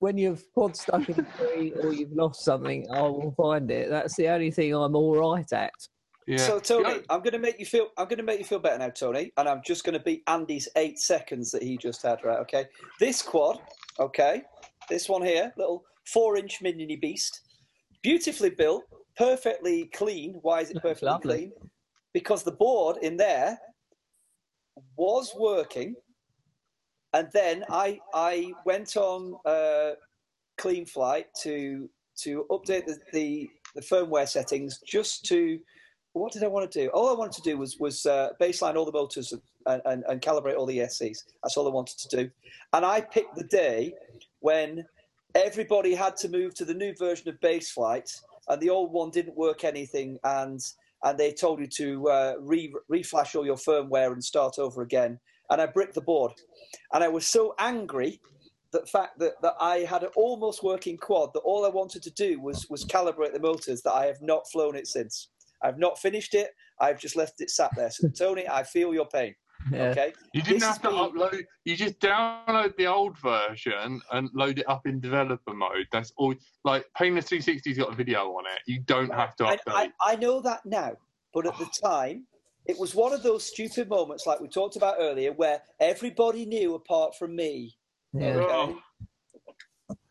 [0.00, 2.86] when you've pod stuck in a tree or you've lost something.
[2.92, 3.88] I will find it.
[3.88, 5.72] That's the only thing I'm all right at.
[6.26, 6.38] Yeah.
[6.38, 6.98] So Tony, Yeah.
[7.10, 7.88] I'm going to make you feel.
[7.96, 10.22] I'm going to make you feel better now, Tony, and I'm just going to beat
[10.26, 12.18] Andy's eight seconds that he just had.
[12.24, 12.38] Right?
[12.40, 12.66] Okay.
[12.98, 13.60] This quad.
[13.98, 14.42] Okay.
[14.88, 17.40] This one here, little four-inch mini beast,
[18.02, 18.84] beautifully built,
[19.16, 20.38] perfectly clean.
[20.42, 21.36] Why is it perfectly Lovely.
[21.36, 21.52] clean?
[22.12, 23.58] Because the board in there
[24.96, 25.94] was working,
[27.12, 29.92] and then I I went on uh,
[30.58, 31.88] Cleanflight to
[32.18, 35.58] to update the, the the firmware settings just to
[36.12, 36.88] what did I want to do?
[36.88, 39.32] All I wanted to do was was uh, baseline all the motors
[39.66, 41.18] and, and, and calibrate all the ESCs.
[41.42, 42.30] That's all I wanted to do.
[42.72, 43.94] And I picked the day
[44.40, 44.84] when
[45.34, 48.10] everybody had to move to the new version of base flight,
[48.48, 50.60] and the old one didn't work anything, and
[51.04, 55.18] and they told you to uh, re reflash all your firmware and start over again.
[55.50, 56.32] And I bricked the board,
[56.92, 58.20] and I was so angry
[58.72, 62.10] the fact that, that I had an almost working quad that all I wanted to
[62.12, 65.28] do was was calibrate the motors that I have not flown it since.
[65.62, 66.50] I've not finished it.
[66.80, 67.90] I've just left it sat there.
[67.90, 69.34] So Tony, I feel your pain.
[69.70, 69.88] Yeah.
[69.88, 70.12] Okay.
[70.32, 71.44] You didn't This have to is me- upload.
[71.64, 75.86] You just download the old version and load it up in developer mode.
[75.92, 76.34] That's all.
[76.64, 78.60] Like Painless 360's got a video on it.
[78.66, 79.58] You don't have to I.
[79.66, 80.92] I, I know that now,
[81.34, 82.24] but at the time,
[82.70, 86.76] it was one of those stupid moments like we talked about earlier where everybody knew
[86.76, 87.74] apart from me.
[88.12, 88.36] Yeah.
[88.36, 88.76] Okay.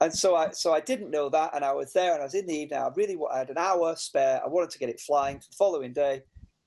[0.01, 2.34] And so I so I didn't know that, and I was there, and I was
[2.34, 2.80] in the evening.
[2.80, 4.41] I really I had an hour spare.
[4.43, 6.22] I wanted to get it flying for the following day,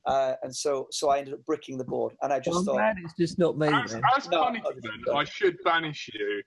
[0.07, 2.15] uh, and so so I ended up bricking the board.
[2.23, 3.69] And I just I'm thought, it's just not me.
[3.69, 5.15] as, as No, punishment, no.
[5.15, 6.43] I should banish you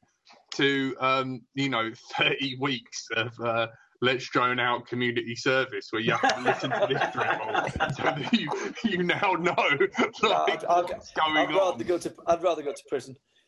[0.55, 3.67] to, um, you know, 30 weeks of uh,
[4.01, 8.33] Let's Drone Out community service where you have to listen to this drivel so that
[8.33, 8.49] you,
[8.83, 9.93] you now know like,
[10.23, 11.77] I'd- I'd- what's going I'd rather on.
[11.79, 13.15] go to I'd rather go to prison.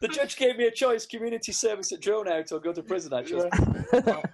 [0.00, 3.12] the judge gave me a choice: community service at drone out or go to prison.
[3.12, 3.48] Actually,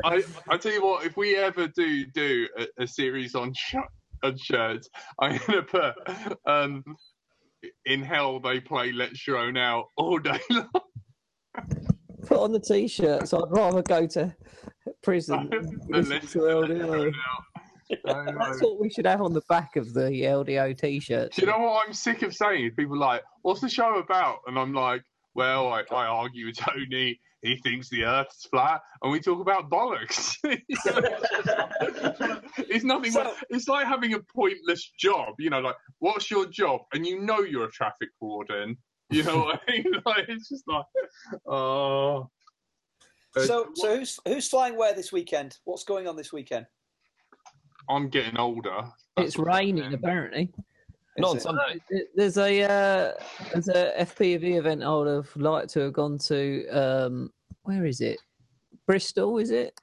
[0.04, 3.74] I, I tell you what, if we ever do do a, a series on sh-
[4.22, 4.88] on shirts,
[5.20, 5.94] I'm gonna put
[6.46, 6.84] um,
[7.86, 10.68] in hell they play Let's Drone Out all day long.
[12.26, 13.28] Put on the t-shirt.
[13.28, 14.34] So I'd rather go to
[15.02, 15.50] prison.
[15.88, 16.76] listen to LDO.
[16.86, 17.44] Drone Out.
[18.06, 18.32] I.
[18.32, 21.36] That's what we should have on the back of the LDO t-shirts.
[21.36, 22.70] Do you know what I'm sick of saying?
[22.78, 25.02] People are like, "What's the show about?" And I'm like,
[25.34, 27.20] "Well, I, I argue with Tony.
[27.42, 30.36] He thinks the Earth's flat, and we talk about bollocks."
[32.58, 33.12] it's nothing.
[33.12, 35.34] So- it's like having a pointless job.
[35.38, 36.80] You know, like what's your job?
[36.94, 38.78] And you know you're a traffic warden.
[39.14, 39.92] You know what I mean?
[40.04, 40.84] Like it's just like,
[41.46, 42.28] oh.
[43.36, 45.58] Uh, So, so who's who's flying where this weekend?
[45.64, 46.66] What's going on this weekend?
[47.88, 48.82] I'm getting older.
[49.16, 50.52] It's raining apparently.
[51.18, 51.42] Not it?
[51.42, 51.80] Sunday.
[52.16, 53.12] There's a uh,
[53.52, 56.68] there's a FPV event I would have liked to have gone to.
[56.68, 58.18] Um, where is it?
[58.86, 59.80] Bristol, is it?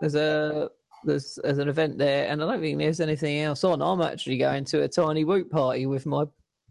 [0.00, 0.70] There's a
[1.04, 3.80] there's there's an event there, and I don't think there's anything else on.
[3.80, 6.24] I'm actually going to a tiny whoop party with my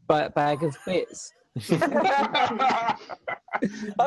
[0.07, 1.34] bag of bits.
[1.56, 1.76] I'm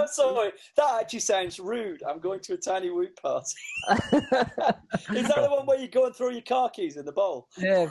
[0.09, 2.03] sorry, that actually sounds rude.
[2.03, 3.55] I'm going to a tiny whoop party.
[3.91, 7.49] Is that the one where you go and throw your car keys in the bowl?
[7.57, 7.89] yeah.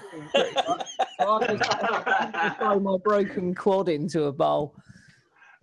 [1.22, 4.76] I'll just, just throw my broken quad into a bowl.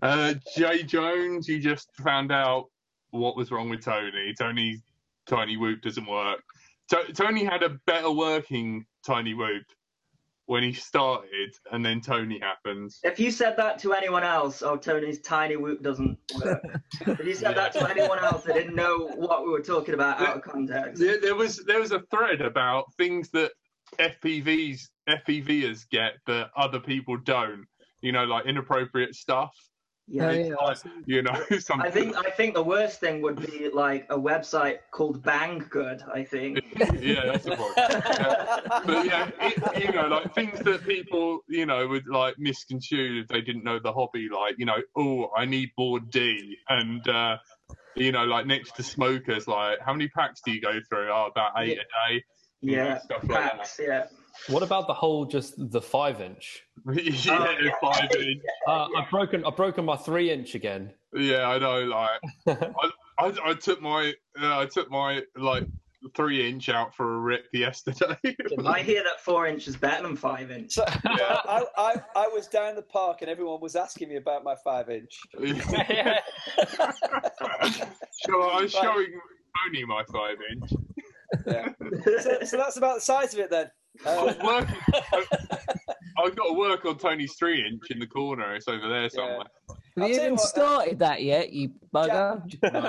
[0.01, 2.71] Uh, Jay Jones, you just found out
[3.11, 4.33] what was wrong with Tony.
[4.39, 4.81] Tony's
[5.27, 6.43] tiny whoop doesn't work.
[6.89, 9.65] To- Tony had a better working tiny whoop
[10.47, 12.99] when he started, and then Tony happens.
[13.03, 16.63] If you said that to anyone else, oh, Tony's tiny whoop doesn't work.
[17.07, 20.21] if you said that to anyone else, they didn't know what we were talking about
[20.21, 21.01] out of context.
[21.01, 23.53] There, there was there was a thread about things that
[23.99, 27.67] FPVs FPVers get that other people don't.
[28.01, 29.55] You know, like inappropriate stuff.
[30.13, 30.31] Yeah.
[30.31, 30.75] Yeah.
[31.07, 31.81] You know, something.
[31.81, 36.07] I think I think the worst thing would be like a website called Banggood.
[36.15, 36.61] I think.
[37.01, 37.73] yeah, that's the point.
[37.77, 38.83] Yeah.
[38.85, 43.29] but yeah, it, you know, like things that people, you know, would like misconstrue if
[43.29, 47.39] they didn't know the hobby, like, you know, oh, I need board D, and uh,
[47.97, 51.11] you know, like next to smokers, like, how many packs do you go through?
[51.11, 52.25] Oh, about eight a day.
[52.61, 54.07] you know, Yeah, stuff like Packs, yeah.
[54.49, 56.63] What about the whole just the five inch?
[56.93, 57.71] yeah, yeah.
[57.81, 58.43] five inch.
[58.69, 60.93] Uh, I've broken I've broken my three inch again.
[61.13, 61.81] Yeah, I know.
[61.81, 65.65] Like, I, I, I took my, uh, I took my like
[66.15, 68.17] three inch out for a rip yesterday.
[68.65, 70.73] I hear that four inch is better than five inch.
[70.73, 74.55] So, I, I, I was down the park and everyone was asking me about my
[74.65, 75.19] five inch.
[75.37, 75.45] so
[78.43, 79.09] I was showing
[79.65, 80.73] Tony my five inch.
[81.47, 81.69] Yeah.
[82.21, 83.71] So, so that's about the size of it then.
[84.07, 84.77] I Uh, was working.
[85.13, 85.25] I,
[86.19, 88.55] I've got to work on Tony's three inch in the corner.
[88.55, 89.47] It's over there somewhere.
[89.69, 92.47] Have I'll you even what, uh, started that yet, you bugger?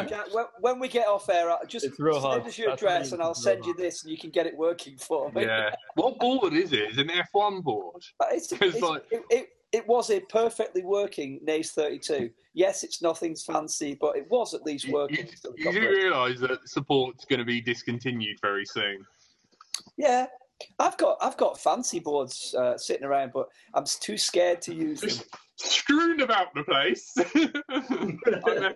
[0.07, 2.39] Jack, when, when we get off air, I'll just It's real hard.
[2.41, 4.17] send us your That's address really- and I'll it's real send you this and you
[4.17, 5.43] can get it working for me.
[5.43, 5.75] Yeah.
[5.95, 6.91] What board is it?
[6.91, 8.03] Is it an F1 board?
[8.31, 12.29] It's, It's it's- like- it, it, it was a perfectly working Naze 32.
[12.53, 15.25] Yes, it's nothing fancy, but it was at least working.
[15.25, 19.05] you, So it you do realise that support's going to be discontinued very soon.
[19.97, 20.27] Yeah,
[20.79, 25.01] I've got I've got fancy boards uh, sitting around, but I'm too scared to use
[25.01, 25.25] them.
[25.55, 27.13] Strewn about the place.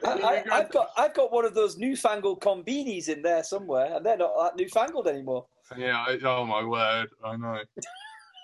[0.07, 4.17] I, I've got I've got one of those newfangled combinis in there somewhere, and they're
[4.17, 5.45] not that newfangled anymore.
[5.77, 7.59] Yeah, I, oh my word, I know.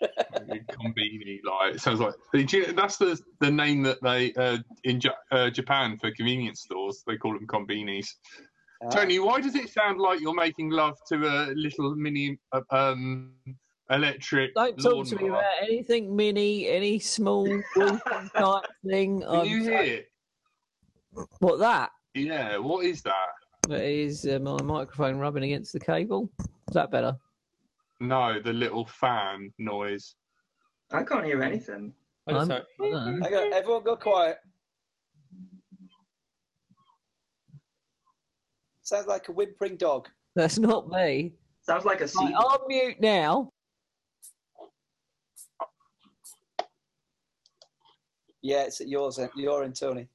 [0.03, 5.11] Combini, like it sounds like you that's the the name that they uh, in ja-
[5.31, 7.03] uh, Japan for convenience stores.
[7.07, 8.07] They call them combinis.
[8.91, 13.34] Tony, why does it sound like you're making love to a little mini uh, um,
[13.89, 19.21] electric Don't talk to me about anything mini, any small walking type thing.
[19.21, 20.01] Can I'm- you hear?
[21.39, 21.91] What that?
[22.15, 23.29] Yeah, what is that?
[23.69, 26.29] That is uh, my microphone rubbing against the cable.
[26.39, 27.15] Is that better?
[27.99, 30.15] No, the little fan noise.
[30.91, 31.93] I can't hear anything.
[32.27, 33.27] I just I'm- heard- I.
[33.27, 34.38] I got, everyone go quiet.
[38.84, 40.09] Sounds like a whimpering dog.
[40.36, 41.34] That's not me.
[41.61, 42.34] Sounds like a Right, sea.
[42.38, 43.49] I'm mute now.
[48.41, 49.19] Yeah, it's at yours.
[49.19, 50.07] end- Your and Tony.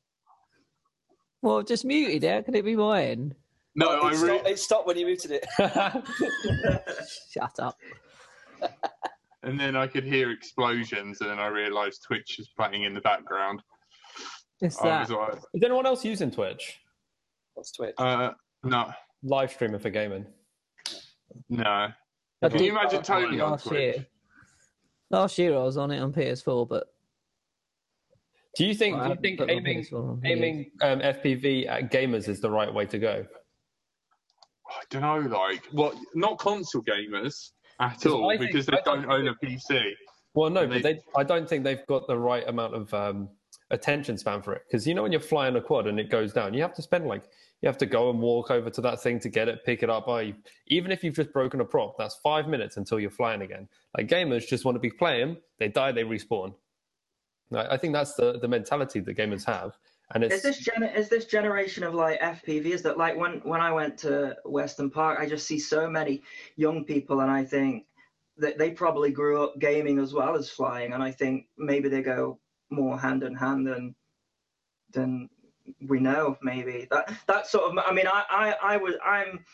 [1.40, 2.24] Well, I've just muted.
[2.28, 3.34] How could it be my end?
[3.74, 4.16] No, I it, really.
[4.38, 5.46] stopped, it stopped when you muted it.
[7.30, 7.76] Shut up.
[9.44, 13.00] And then I could hear explosions, and then I realised Twitch was playing in the
[13.00, 13.62] background.
[14.60, 15.10] It's I that.
[15.10, 16.80] like, Is anyone else using Twitch?
[17.54, 17.94] What's Twitch?
[17.98, 18.32] uh,
[18.64, 18.90] no,
[19.22, 20.26] Live streaming for gaming.
[21.48, 21.64] no.
[21.64, 21.92] I
[22.42, 23.80] Can did you imagine Tony on last Twitch?
[23.96, 24.06] year.
[25.10, 26.86] Last year I was on it on PS4, but
[28.56, 30.36] Do you think I do you think put my aiming PS4 on years.
[30.36, 33.26] aiming um, FPV at gamers is the right way to go?
[34.70, 35.94] I don't know, like, what?
[36.14, 37.50] Not console gamers
[37.80, 39.92] at 'Cause all, I think- because they I don't don't own a PC.
[40.34, 42.92] Well, no, And but they- they, I don't think they've got the right amount of
[42.94, 43.30] um,
[43.70, 44.62] attention span for it.
[44.68, 46.82] Because you know when you're flying a quad and it goes down, you have to
[46.82, 47.24] spend like
[47.62, 49.90] You have to go and walk over to that thing to get it, pick it
[49.90, 50.04] up.
[50.06, 50.34] Oh, you,
[50.68, 53.68] even if you've just broken a prop, that's five minutes until you're flying again.
[53.96, 55.38] Like gamers just want to be playing.
[55.58, 56.54] They die, they respawn.
[57.52, 59.76] I I think that's the, the mentality that gamers have.
[60.14, 62.66] And it's Is this gen- is this generation of like FPV?
[62.66, 66.22] Is that like when when I went to Weston Park, I just see so many
[66.56, 67.84] young people, and I think
[68.38, 72.02] that they probably grew up gaming as well as flying, and I think maybe they
[72.02, 72.38] go
[72.70, 73.94] more hand in hand than
[74.92, 75.28] than
[75.86, 76.36] we know.
[76.42, 77.84] Maybe that that sort of.
[77.84, 79.44] I mean, I I, I was I'm.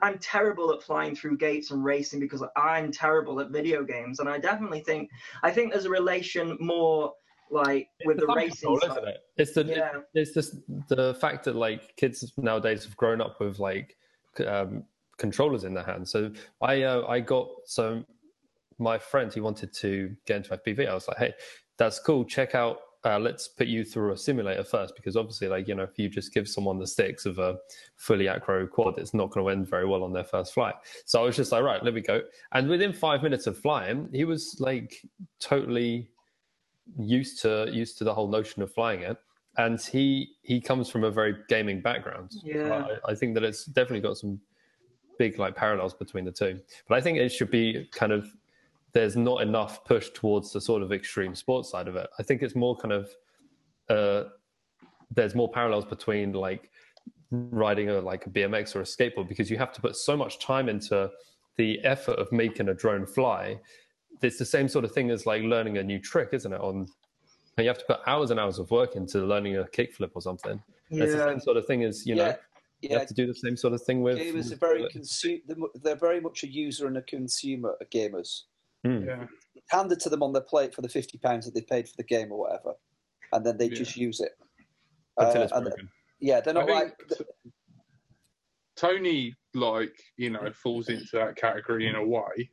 [0.00, 4.28] I'm terrible at flying through gates and racing because I'm terrible at video games, and
[4.28, 5.08] I definitely think
[5.42, 7.14] I think there's a relation more
[7.50, 8.76] like with the fun racing.
[8.82, 9.18] isn't it?
[9.36, 10.00] It's the Yeah.
[10.12, 10.56] it's just
[10.88, 13.96] the fact that like kids nowadays have grown up with like
[14.46, 14.84] um,
[15.16, 16.10] controllers in their hands.
[16.10, 18.04] So I uh, I got so
[18.78, 20.88] my friend he wanted to get into FPV.
[20.88, 21.34] I was like, hey,
[21.78, 22.24] that's cool.
[22.24, 22.78] Check out.
[23.04, 26.08] Uh, let's put you through a simulator first because obviously, like you know, if you
[26.08, 27.56] just give someone the sticks of a
[27.96, 30.74] fully acro quad, it's not going to end very well on their first flight.
[31.04, 32.22] So I was just like, right, let me go.
[32.52, 35.02] And within five minutes of flying, he was like
[35.38, 36.08] totally
[36.98, 39.16] used to used to the whole notion of flying it
[39.56, 42.86] and he he comes from a very gaming background Yeah.
[43.06, 44.40] I, I think that it's definitely got some
[45.18, 48.26] big like parallels between the two but i think it should be kind of
[48.94, 52.42] there's not enough push towards the sort of extreme sports side of it i think
[52.42, 53.10] it's more kind of
[53.90, 54.24] uh
[55.10, 56.70] there's more parallels between like
[57.30, 60.38] riding a like a bmx or a skateboard because you have to put so much
[60.38, 61.10] time into
[61.56, 63.58] the effort of making a drone fly
[64.22, 66.60] it's the same sort of thing as like learning a new trick, isn't it?
[66.60, 66.86] On
[67.58, 70.62] you have to put hours and hours of work into learning a kickflip or something.
[70.90, 72.28] It's the Yeah, same sort of thing as you know.
[72.28, 72.36] yeah,
[72.80, 72.98] You yeah.
[72.98, 74.18] have to do the same sort of thing with.
[74.18, 74.86] Gamers are very
[75.46, 78.42] they're They're very much a user and a consumer of gamers.
[78.84, 79.04] Hmm.
[79.04, 79.26] Yeah.
[79.70, 82.04] Handed to them on their plate for the fifty pounds that they paid for the
[82.04, 82.74] game or whatever,
[83.32, 83.74] and then they Yeah.
[83.76, 84.32] just use it.
[85.16, 85.88] until Uh, it's and- broken.
[86.18, 87.50] yeah, they're I not think like t-
[88.76, 92.50] Tony, like, you know, falls into that category in a way.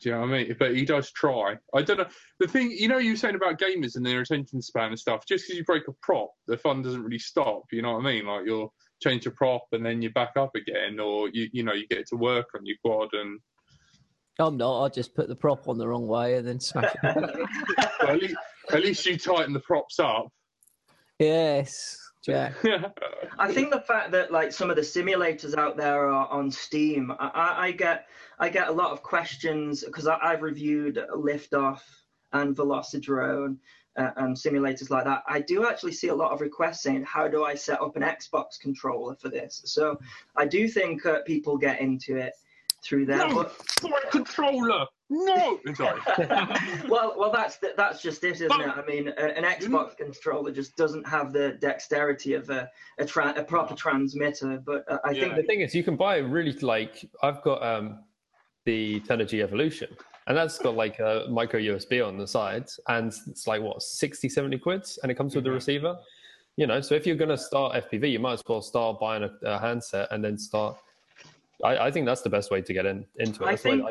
[0.00, 0.56] Do you know what I mean?
[0.58, 1.58] But he does try.
[1.74, 2.08] I don't know.
[2.38, 5.26] The thing, you know, you were saying about gamers and their attention span and stuff,
[5.26, 7.64] just because you break a prop, the fun doesn't really stop.
[7.72, 8.26] You know what I mean?
[8.26, 11.72] Like, you'll change a prop and then you're back up again, or, you, you know,
[11.74, 13.38] you get to work on your quad and.
[14.38, 14.84] I'm not.
[14.84, 17.48] I just put the prop on the wrong way and then smash it.
[18.00, 18.34] Well, at, least,
[18.72, 20.28] at least you tighten the props up.
[21.18, 22.54] yes, Jack.
[23.38, 27.10] I think the fact that like some of the simulators out there are on Steam,
[27.18, 28.06] I, I, I get
[28.38, 31.80] I get a lot of questions because I've reviewed Liftoff
[32.32, 33.56] and Velocidrone
[33.96, 35.22] uh, and simulators like that.
[35.26, 38.02] I do actually see a lot of requests saying, "How do I set up an
[38.02, 39.98] Xbox controller for this?" So
[40.36, 42.34] I do think uh, people get into it
[42.84, 43.18] through there.
[43.18, 44.86] no, But my controller!
[45.08, 45.60] No!
[45.74, 46.00] Sorry.
[46.88, 48.68] well, well, that's the, that's just it, isn't it?
[48.68, 52.68] I mean, a, an Xbox controller just doesn't have the dexterity of a
[52.98, 54.60] a, tra- a proper transmitter.
[54.64, 57.62] But uh, I think the thing is, you can buy a really like I've got
[57.62, 58.00] um,
[58.64, 59.96] the Turnigy Evolution,
[60.26, 64.28] and that's got like a micro USB on the side, and it's like what 60,
[64.28, 65.54] 70 quids, and it comes with the Mhm.
[65.54, 65.96] receiver.
[66.56, 69.22] You know, so if you're going to start FPV, you might as well start buying
[69.22, 70.78] a, a handset and then start.
[71.64, 73.46] I, I think that's the best way to get in into it.
[73.46, 73.84] I That's think-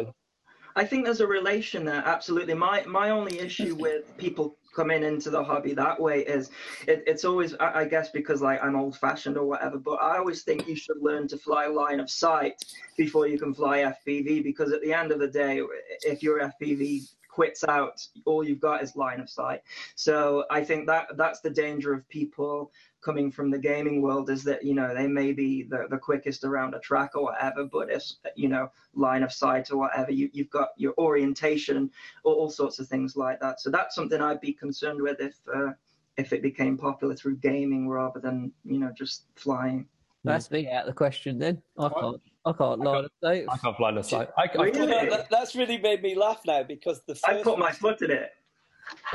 [0.77, 2.03] I think there's a relation there.
[2.05, 2.53] Absolutely.
[2.53, 6.49] My my only issue with people coming into the hobby that way is
[6.85, 9.77] it, it's always I, I guess because like I'm old fashioned or whatever.
[9.77, 12.61] But I always think you should learn to fly line of sight
[12.97, 15.61] before you can fly FPV because at the end of the day,
[16.01, 19.61] if your FPV quits out, all you've got is line of sight.
[19.95, 22.71] So I think that that's the danger of people
[23.03, 26.45] coming from the gaming world is that you know they may be the, the quickest
[26.45, 28.03] around a track or whatever but if
[28.35, 31.91] you know line of sight or whatever you, you've got your orientation
[32.23, 35.35] or all sorts of things like that so that's something i'd be concerned with if
[35.53, 35.71] uh,
[36.17, 39.85] if it became popular through gaming rather than you know just flying
[40.25, 41.61] That's me out of the question then.
[41.77, 42.21] I can't.
[42.45, 43.45] I can't lie to say.
[43.49, 44.29] I can't blind a sight.
[44.37, 45.09] I, I, Really?
[45.09, 48.01] that, that's really made me laugh now because the first i first, put my foot
[48.01, 48.31] in it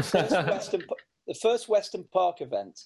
[0.02, 0.82] first Weston,
[1.26, 2.80] the first Weston Park event,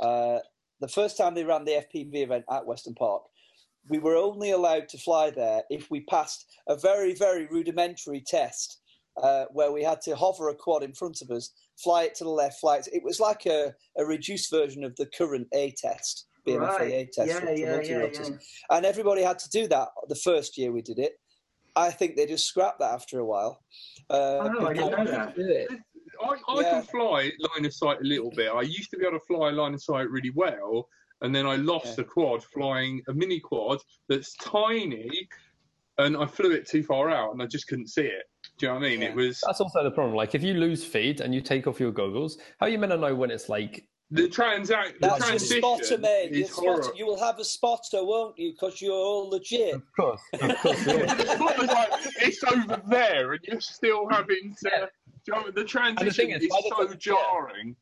[0.00, 0.38] uh,
[0.80, 3.22] the first time they ran the FPV event at Weston Park,
[3.88, 8.80] we were only allowed to fly there if we passed a very, very rudimentary test
[9.22, 12.24] uh, where we had to hover a quad in front of us, fly it to
[12.24, 12.88] the left, fly it.
[12.92, 17.06] It was like a, a reduced version of the current A test, BMFA right A
[17.06, 18.28] test yeah for, for yeah yeah, yeah.
[18.70, 21.12] and everybody had to do that the first year we did it.
[21.76, 23.60] I think they just scrapped that after a while.
[24.08, 24.14] Uh,
[24.58, 25.68] Oh, I didn't know that.
[26.22, 26.70] I, I Yeah.
[26.70, 28.52] can fly line of sight a little bit.
[28.52, 30.88] I used to be able to fly line of sight really well,
[31.22, 31.94] and then I lost Yeah.
[31.96, 35.28] the quad flying a mini quad that's tiny,
[35.98, 38.22] and I flew it too far out, and I just couldn't see it.
[38.58, 39.00] Do you know what I mean?
[39.02, 39.08] Yeah.
[39.08, 40.14] It was That's also the problem.
[40.14, 42.92] Like if you lose feed and you take off your goggles, how are you meant
[42.92, 43.84] to know when it's like
[44.14, 45.00] The transact.
[45.00, 46.30] The That's your transition spotter, mate.
[46.32, 46.90] Your is spotter.
[46.94, 48.52] You will have a spotter, won't you?
[48.52, 49.74] Because you're all legit.
[49.74, 50.84] Of course, of course.
[50.84, 51.90] The like,
[52.20, 54.70] it's over there, and you're still having to.
[54.72, 54.86] Yeah.
[55.26, 57.76] you know, the transition is, is, by the so time- jarring.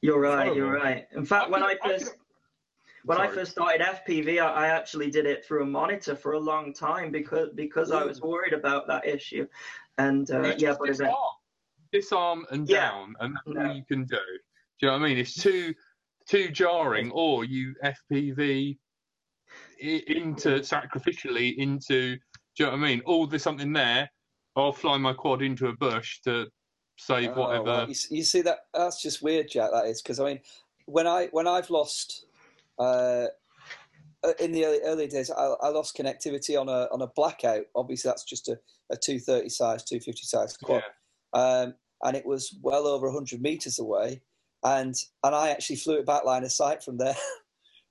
[0.00, 0.54] You're right.
[0.54, 1.06] You're right.
[1.12, 2.16] In fact, when I I first
[3.04, 6.38] when I first started FPV, I, I actually did it through a monitor for a
[6.40, 9.46] long time because because I was worried about that issue.
[9.98, 11.14] And uh, yeah, but disarm,
[11.92, 12.90] disarm and Yeah.
[12.90, 13.68] down, and that's Yeah.
[13.68, 14.18] all you can do.
[14.80, 15.18] Do you know what I mean?
[15.18, 15.74] It's too
[16.28, 18.78] too jarring, or you FPV
[19.80, 22.16] into sacrificially into.
[22.16, 23.02] Do you know what I mean?
[23.06, 24.10] Oh, there's something there.
[24.56, 26.46] I'll fly my quad into a bush to
[26.96, 27.86] save Oh, whatever.
[27.88, 28.58] You, you see that?
[28.74, 29.70] That's just weird, Jack.
[29.72, 30.40] That is because I mean,
[30.86, 32.26] when I when I've lost
[32.78, 33.26] uh,
[34.40, 37.64] in the early, early days, I, I lost connectivity on a on a blackout.
[37.74, 38.58] Obviously, that's just a,
[38.90, 40.82] a two thirty size, two fifty size quad,
[41.32, 44.20] um, and it was well over hundred meters away,
[44.64, 44.94] and
[45.24, 47.16] and I actually flew it back line of sight from there.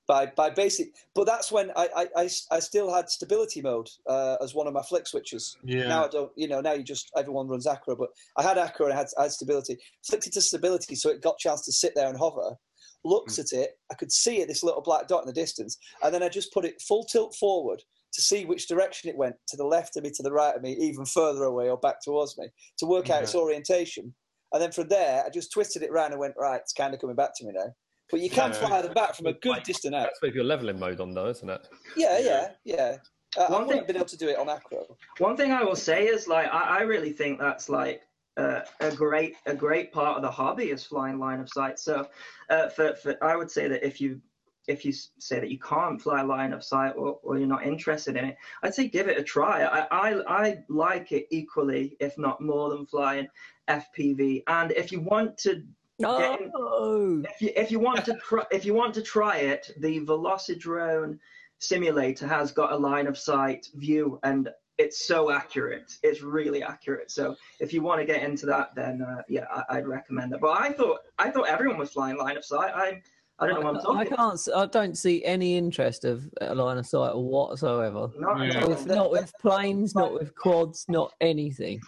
[0.08, 4.56] By, by basic, but that's when I, I, I, still had stability mode uh, as
[4.56, 5.58] one of my flick switches.
[5.66, 5.90] Yeah.
[5.90, 8.08] Now I don't, you know, now you just everyone runs Acro, but
[8.38, 9.76] I had Acro and I had, I had stability.
[10.08, 12.56] Flicked it to stability, so it got a chance to sit there and hover.
[13.04, 13.40] Looked Mm.
[13.40, 16.24] at it, I could see it, this little black dot in the distance, and then
[16.24, 19.66] I just put it full tilt forward to see which direction it went, to the
[19.66, 22.48] left of me, to the right of me, even further away or back towards me,
[22.78, 24.14] to work out its orientation.
[24.54, 27.02] And then from there, I just twisted it around and went, right, it's kind of
[27.02, 27.74] coming back to me now.
[28.10, 28.68] But you can Yeah.
[28.68, 30.04] fly them back from a good distance out.
[30.04, 31.68] That's with your leveling mode on, though, isn't it?
[31.98, 32.98] Yeah, yeah, yeah.
[33.38, 34.98] Uh, I One wouldn't thing- have been able to do it on Acro.
[35.18, 38.02] One thing I will say is like I, I really think that's like
[38.38, 41.78] uh, a great a great part of the hobby is flying line of sight.
[41.78, 42.08] So
[42.50, 44.22] uh, for, for I would say that if you
[44.68, 48.16] if you say that you can't fly line of sight or, or you're not interested
[48.18, 49.64] in it, I'd say give it a try.
[49.64, 53.28] I, I I like it equally, if not more than flying
[53.68, 54.44] FPV.
[54.48, 55.64] And if you want to
[56.00, 57.24] No.
[57.30, 61.18] if you, if you want to try, if you want to try it, the Velocidrone
[61.60, 65.98] simulator has got a line of sight view, and it's so accurate.
[66.04, 67.10] It's really accurate.
[67.10, 70.42] So if you want to get into that, then uh, yeah, I, I'd recommend that.
[70.42, 72.72] But I thought I thought everyone was flying line of sight.
[72.76, 73.02] I
[73.40, 74.34] I don't know what I'm I, I can't.
[74.34, 78.10] s- I don't see any interest of a line of sight whatsoever.
[78.18, 78.62] Not Yeah.
[78.62, 78.70] all.
[78.70, 81.80] With, not with planes, not with quads, not anything.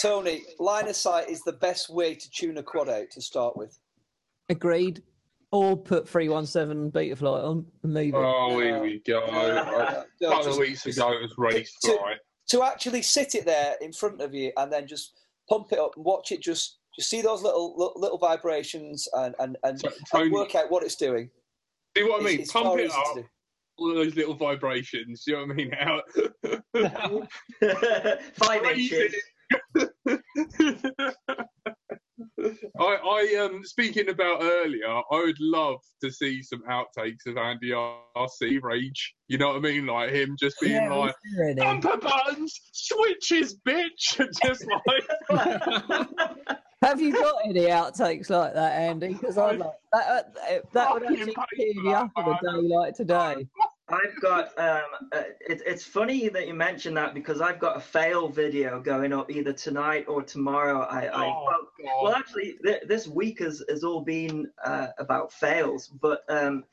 [0.00, 3.56] Tony, line of sight is the best way to tune a quad out to start
[3.56, 3.78] with.
[4.48, 5.02] Agreed.
[5.50, 8.18] Or put three one seven Betaflight on and leave it.
[8.18, 9.20] Oh, here we go.
[9.26, 12.16] A couple of just- weeks ago, it was race To- flight.
[12.50, 15.12] to actually sit it there in front of you and then just
[15.50, 19.34] pump it up and watch it just just see those little little, little vibrations and
[19.38, 19.90] and, and, So-
[20.20, 21.30] and work out what it's doing.
[21.96, 22.40] See what I mean?
[22.40, 23.16] it's Pump far it up,
[23.76, 25.24] all of those little vibrations.
[25.26, 25.72] You know what I mean?
[25.72, 26.02] How
[28.34, 29.14] Five inches.
[32.78, 37.70] I, I um speaking about earlier, I would love to see some outtakes of Andy
[37.70, 39.14] RC rage.
[39.28, 39.86] You know what I mean?
[39.86, 41.14] Like him just being Yeah, like
[41.56, 44.66] bumper buttons, switches, bitch, just
[45.30, 46.08] like
[46.82, 49.14] Have you got any outtakes like that, Andy?
[49.14, 50.34] Because I like that.
[50.34, 53.46] That, that would actually cheer me up on a day like today.
[53.88, 54.58] I've got.
[54.58, 58.80] Um, uh, it, it's funny that you mentioned that because I've got a fail video
[58.80, 60.80] going up either tonight or tomorrow.
[60.82, 65.32] I, I Oh, well, well, actually, th- this week has, has all been uh, about
[65.32, 66.64] fails, but um,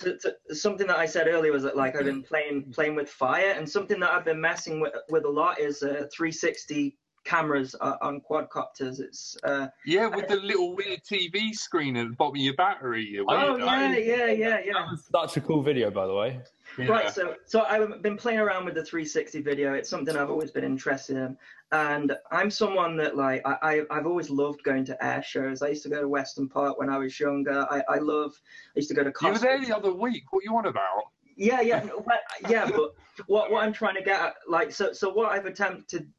[0.00, 3.08] to, to, something that I said earlier was that like I've been playing playing with
[3.08, 7.74] fire, and something that I've been messing with with a lot is uh, 360 cameras
[7.80, 9.00] uh, on quadcopters.
[9.00, 13.18] It's uh, yeah, with the little weird TV screen at the bottom of your battery.
[13.20, 13.66] Oh weirdo.
[13.66, 14.72] yeah, yeah, yeah, yeah.
[14.74, 16.40] That was such a cool video, by the way.
[16.78, 16.86] Yeah.
[16.86, 19.74] Right, so so I've been playing around with the 360 video.
[19.74, 21.36] It's something I've always been interested in,
[21.72, 25.62] and I'm someone that like I, I I've always loved going to air shows.
[25.62, 27.66] I used to go to Weston Park when I was younger.
[27.70, 28.32] I, I love.
[28.76, 29.12] I used to go to.
[29.22, 30.24] You were there the other week.
[30.30, 31.04] What you on about?
[31.36, 32.70] Yeah, yeah, but, yeah.
[32.70, 32.94] But
[33.26, 36.10] what what I'm trying to get at, like, so so what I've attempted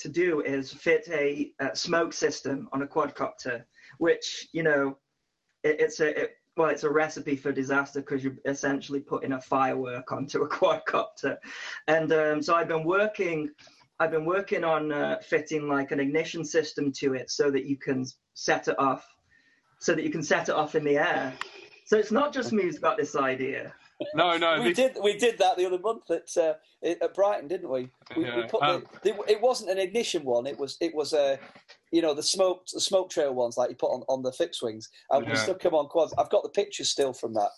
[0.00, 3.64] to do is fit a, uh smoke system on a quadcopter,
[3.98, 4.98] which you know,
[5.62, 9.40] it, it's a it, well, it's a recipe for disaster because you're essentially putting a
[9.40, 11.36] firework onto a quadcopter,
[11.86, 13.50] and um, so I've been working.
[13.98, 17.76] I've been working on uh, fitting like an ignition system to it so that you
[17.76, 19.06] can set it off,
[19.78, 21.34] so that you can set it off in the air.
[21.84, 23.74] So it's not just me who's got this idea.
[24.14, 24.60] No, no.
[24.60, 27.90] we this- did we did that the other month at uh, at Brighton, didn't we?
[28.16, 30.46] We, we Yeah, put um, the, the, it wasn't an ignition one.
[30.46, 31.38] It was it was a
[31.92, 34.62] you know the smoke the smoke trail ones like you put on, on the fixed
[34.62, 35.38] wings, and we Yeah.
[35.38, 36.14] stuck them on quads.
[36.18, 37.50] I've got the pictures still from that.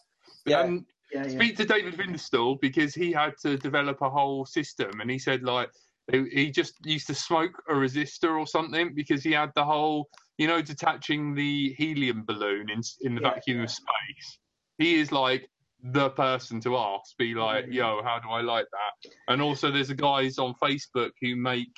[0.46, 0.60] Yeah.
[0.60, 1.28] Um, Yeah, yeah.
[1.28, 5.42] speak to David Vinstall because he had to develop a whole system, and he said
[5.44, 5.70] like
[6.10, 10.08] he he just used to smoke a resistor or something because he had the whole
[10.38, 13.64] you know, detaching the helium balloon in in the Yeah, vacuum yeah.
[13.64, 14.38] of space.
[14.78, 15.48] He is like
[15.82, 17.16] the person to ask.
[17.18, 19.10] Be like, yo, how do I like that?
[19.28, 21.74] And also, there's a guys on Facebook who make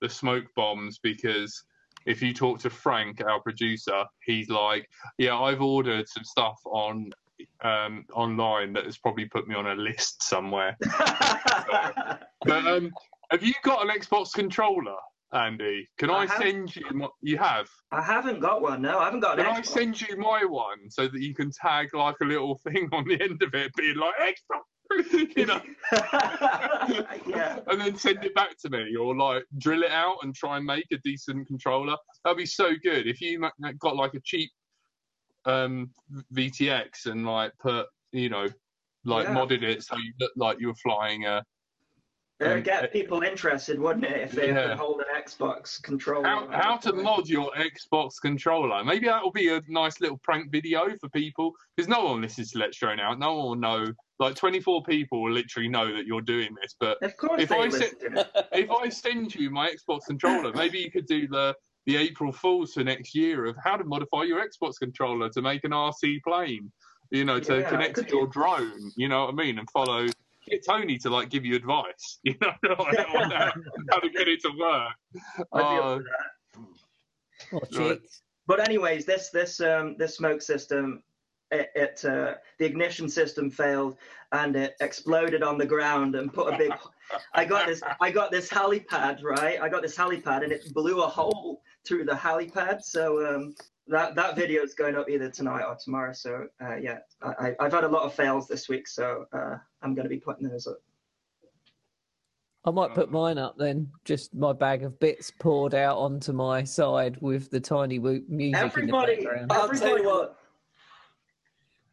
[0.00, 1.64] the smoke bombs because
[2.06, 7.10] if you talk to Frank, our producer, he's like, yeah, I've ordered some stuff on
[7.62, 10.76] um, online that has probably put me on a list somewhere.
[12.46, 12.92] But um,
[13.32, 14.94] have you got an Xbox controller,
[15.32, 15.88] Andy?
[15.98, 16.84] Can I, I send you?
[16.92, 17.68] My, you have.
[17.90, 18.80] I haven't got one.
[18.82, 19.66] No, I haven't got an Can I Xbox.
[19.66, 23.20] send you my one so that you can tag like a little thing on the
[23.20, 24.66] end of it, being like Xbox,
[25.36, 25.60] you know,
[27.26, 27.58] yeah.
[27.66, 30.64] and then send it back to me, or like drill it out and try and
[30.64, 31.96] make a decent controller.
[32.24, 33.44] That'd be so good if you
[33.80, 34.50] got like a cheap
[35.44, 35.90] um,
[36.34, 38.46] VTX and like put, you know,
[39.04, 39.34] like Yeah.
[39.34, 41.42] modded it so you look like you were flying a.
[42.38, 44.68] It'd Um, get people interested, wouldn't it, if they Yeah.
[44.68, 46.26] could hold an Xbox controller?
[46.28, 48.84] How, how to mod your Xbox controller?
[48.84, 52.50] Maybe that will be a nice little prank video for people because no one listens
[52.52, 53.14] to Let's Show Now.
[53.14, 53.86] No one will know.
[54.18, 56.74] Like 24 people will literally know that you're doing this.
[56.78, 58.48] But Of course If I listen said- to it.
[58.52, 61.54] if I send you my Xbox controller, maybe you could do the
[61.86, 65.62] the April Fools for next year of how to modify your Xbox controller to make
[65.62, 66.70] an RC plane.
[67.12, 68.90] You know, to Yeah, connect to your drone.
[68.96, 69.58] You know what I mean?
[69.60, 70.06] And follow.
[70.48, 72.18] Get Tony to like give you advice.
[72.24, 73.52] You know, like, on how,
[73.90, 74.92] how to get it to work.
[75.52, 76.62] I'd Uh, up for that.
[77.52, 78.00] Or Right.
[78.00, 78.22] chicks.
[78.46, 81.02] But anyways, this this um this smoke system,
[81.50, 83.96] it, it uh, the ignition system failed
[84.32, 86.72] and it exploded on the ground and put a big.
[87.34, 87.82] I got this.
[88.00, 89.60] I got this helipad right.
[89.60, 92.82] I got this helipad and it blew a hole through the helipad.
[92.82, 93.54] So um
[93.88, 96.12] that that video is going up either tonight or tomorrow.
[96.12, 99.56] So uh, yeah, I, I- I've had a lot of fails this week, so uh,
[99.82, 100.78] I'm going to be putting those up.
[102.64, 103.88] I might put mine up then.
[104.04, 108.60] Just my bag of bits poured out onto my side with the tiny whoop music
[108.60, 109.52] Everybody, in the background.
[109.52, 110.36] I'll tell you what.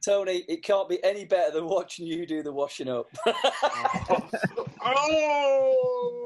[0.03, 3.07] Tony, it can't be any better than watching you do the washing up.
[4.85, 6.22] Oh,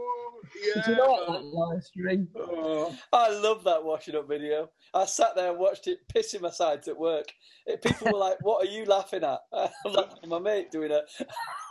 [0.64, 0.82] yeah.
[0.82, 2.28] Did you like that live stream?
[2.36, 2.96] Oh.
[3.14, 4.70] I love that washing up video.
[4.94, 7.26] I sat there and watched it, pissing my sides at work.
[7.84, 11.02] People were like, "What are you laughing at?" I'm laughing at my mate doing a,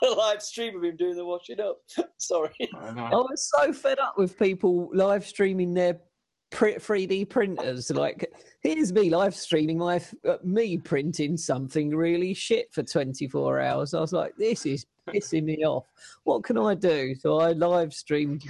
[0.07, 1.79] a live stream of him doing the washing up.
[2.19, 2.55] Sorry.
[2.75, 5.99] I I was so fed up with people live streaming their
[6.53, 7.91] 3D printers.
[7.91, 8.33] Like,
[8.63, 13.95] here's me live streaming my uh, me printing something really shit for 24 hours.
[13.95, 15.87] I was like, this is pissing me off.
[16.25, 17.15] What can I do?
[17.15, 18.45] So I live streamed,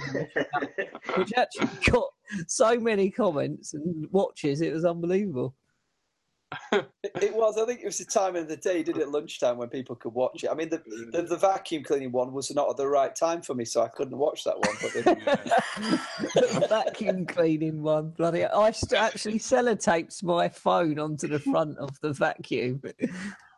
[1.15, 2.09] which actually got
[2.47, 4.61] so many comments and watches.
[4.61, 5.55] It was unbelievable.
[6.71, 6.89] It,
[7.21, 7.57] it was.
[7.57, 8.81] I think it was the time of the day.
[8.81, 10.49] Did it lunchtime when people could watch it.
[10.49, 10.81] I mean, the,
[11.11, 13.89] the the vacuum cleaning one was not at the right time for me, so I
[13.89, 14.75] couldn't watch that one.
[16.55, 18.45] But vacuum cleaning one, bloody!
[18.45, 22.81] I actually sellotaped my phone onto the front of the vacuum.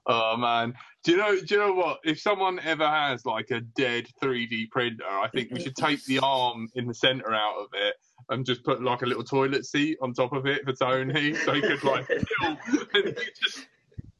[0.08, 0.74] Oh man,
[1.04, 1.36] do you know?
[1.36, 2.00] Do you know what?
[2.04, 6.20] If someone ever has like a dead 3D printer, I think we should take the
[6.20, 7.96] arm in the center out of it
[8.30, 11.54] and just put like a little toilet seat on top of it for Tony, so
[11.54, 12.10] he could like
[12.42, 13.68] and he could just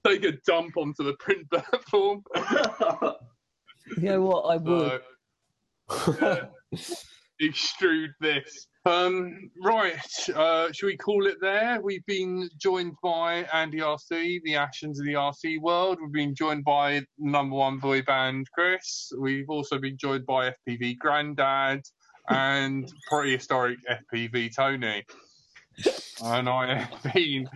[0.06, 2.24] take a dump onto the print platform.
[3.98, 4.42] You know what?
[4.42, 5.02] I would.
[5.90, 6.80] Uh, yeah.
[7.42, 8.68] extrude this.
[8.90, 11.80] Um, right, uh, should we call it there?
[11.80, 16.00] We've been joined by Andy RC, the actions of the RC world.
[16.02, 19.12] We've been joined by number one boy band Chris.
[19.20, 21.82] We've also been joined by FPV Grandad
[22.30, 23.78] and prehistoric
[24.14, 25.06] FPV Tony.
[26.22, 27.48] And I have been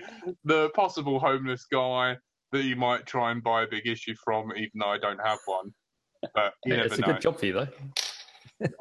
[0.45, 2.15] the possible homeless guy
[2.53, 5.39] that you might try and buy a big issue from, even though I don't have
[5.45, 5.73] one.
[6.33, 7.13] But you it's never a know.
[7.13, 7.67] good job for you, though.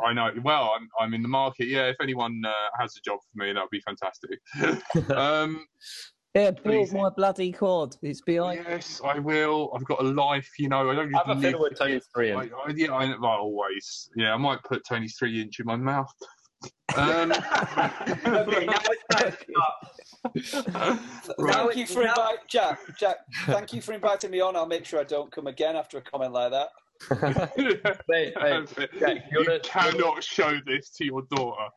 [0.05, 0.31] I know.
[0.43, 1.69] Well, I'm I'm in the market.
[1.69, 4.41] Yeah, if anyone uh, has a job for me, that would be fantastic.
[5.17, 5.65] um,
[6.35, 7.97] Yeah, build my bloody quad.
[8.03, 8.65] It's behind.
[8.67, 9.71] yes, I will.
[9.75, 10.91] I've got a life, you know.
[10.91, 12.37] I don't Have a even fiddle with Tony's three in.
[12.37, 14.09] I, I, yeah, I, well, always.
[14.17, 16.11] Yeah, I might put Tony's three inch in my mouth.
[16.97, 19.33] Um, okay, now it's time
[20.35, 21.01] to stop.
[21.39, 21.55] right.
[21.55, 22.81] thank you for inviting Jack.
[22.97, 24.57] Jack, thank you for inviting me on.
[24.57, 26.69] I'll make sure I don't come again after a comment like that.
[28.09, 28.69] Wait, wait.
[28.99, 31.69] Jack, you you're the- cannot show this to your daughter.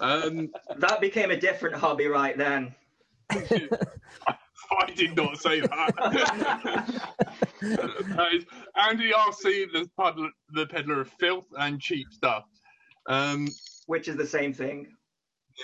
[0.00, 2.74] Um, That became a different hobby right then.
[3.30, 7.02] I did not say that.
[7.60, 8.44] that is
[8.76, 12.44] Andy RC, the peddler, the peddler of filth and cheap stuff.
[13.06, 13.48] Um,
[13.86, 14.86] Which is the same thing.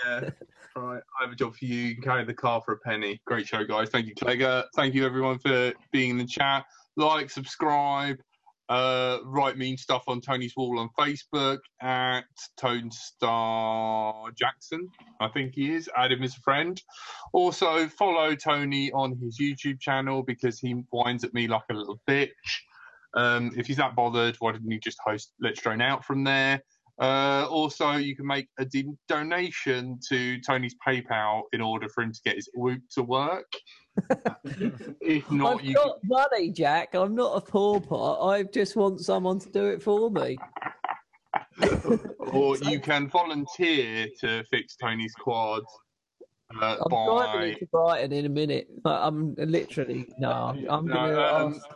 [0.04, 0.30] yeah.
[0.74, 1.74] Right, I have a job for you.
[1.74, 3.18] You can carry the car for a penny.
[3.26, 3.88] Great show, guys.
[3.88, 4.64] Thank you, Clegger.
[4.74, 6.66] Thank you, everyone, for being in the chat.
[6.96, 8.18] Like, subscribe,
[8.68, 12.24] Uh, write mean stuff on Tony's wall on Facebook at
[12.56, 14.88] Tone Star Jackson.
[15.20, 15.88] I think he is.
[15.96, 16.80] Add him as a friend.
[17.32, 22.00] Also, follow Tony on his YouTube channel because he whines at me like a little
[22.08, 22.30] bitch.
[23.14, 26.60] Um, if he's that bothered, why didn't he just host Let's Drone Out from there?
[27.00, 28.66] Uh, also, you can make a
[29.08, 33.50] donation to Tony's PayPal in order for him to get his Whoop to work.
[35.00, 36.94] if not, I've you got money, Jack.
[36.94, 38.24] I'm not a pauper.
[38.24, 40.38] I just want someone to do it for me.
[42.18, 45.62] or you can volunteer to fix Tony's quad
[46.60, 47.06] uh, I'm by.
[47.06, 48.68] driving to Brighton in a minute.
[48.84, 50.54] I'm literally no.
[50.68, 51.66] I'm No, gonna um, ask,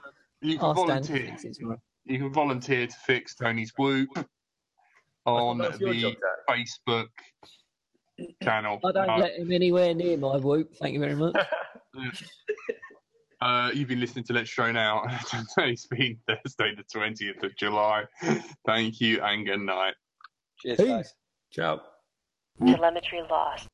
[0.43, 1.27] you can ask volunteer.
[1.27, 1.81] fix it tomorrow.
[2.05, 4.09] You can volunteer to fix Tony's Whoop
[5.27, 6.17] on the
[6.49, 7.09] Facebook
[8.43, 8.81] channel.
[8.85, 10.75] I don't Uh, let him anywhere near my whoop.
[10.77, 11.37] Thank you very much.
[13.43, 15.09] Uh, you've been listening to Let's Drone Out.
[15.57, 18.05] Today's been Thursday, the 20th of July.
[18.67, 19.95] Thank you and good night.
[20.59, 20.87] Cheers, Peace.
[20.87, 21.15] guys.
[21.51, 21.81] Ciao.
[22.63, 23.67] Telemetry lost.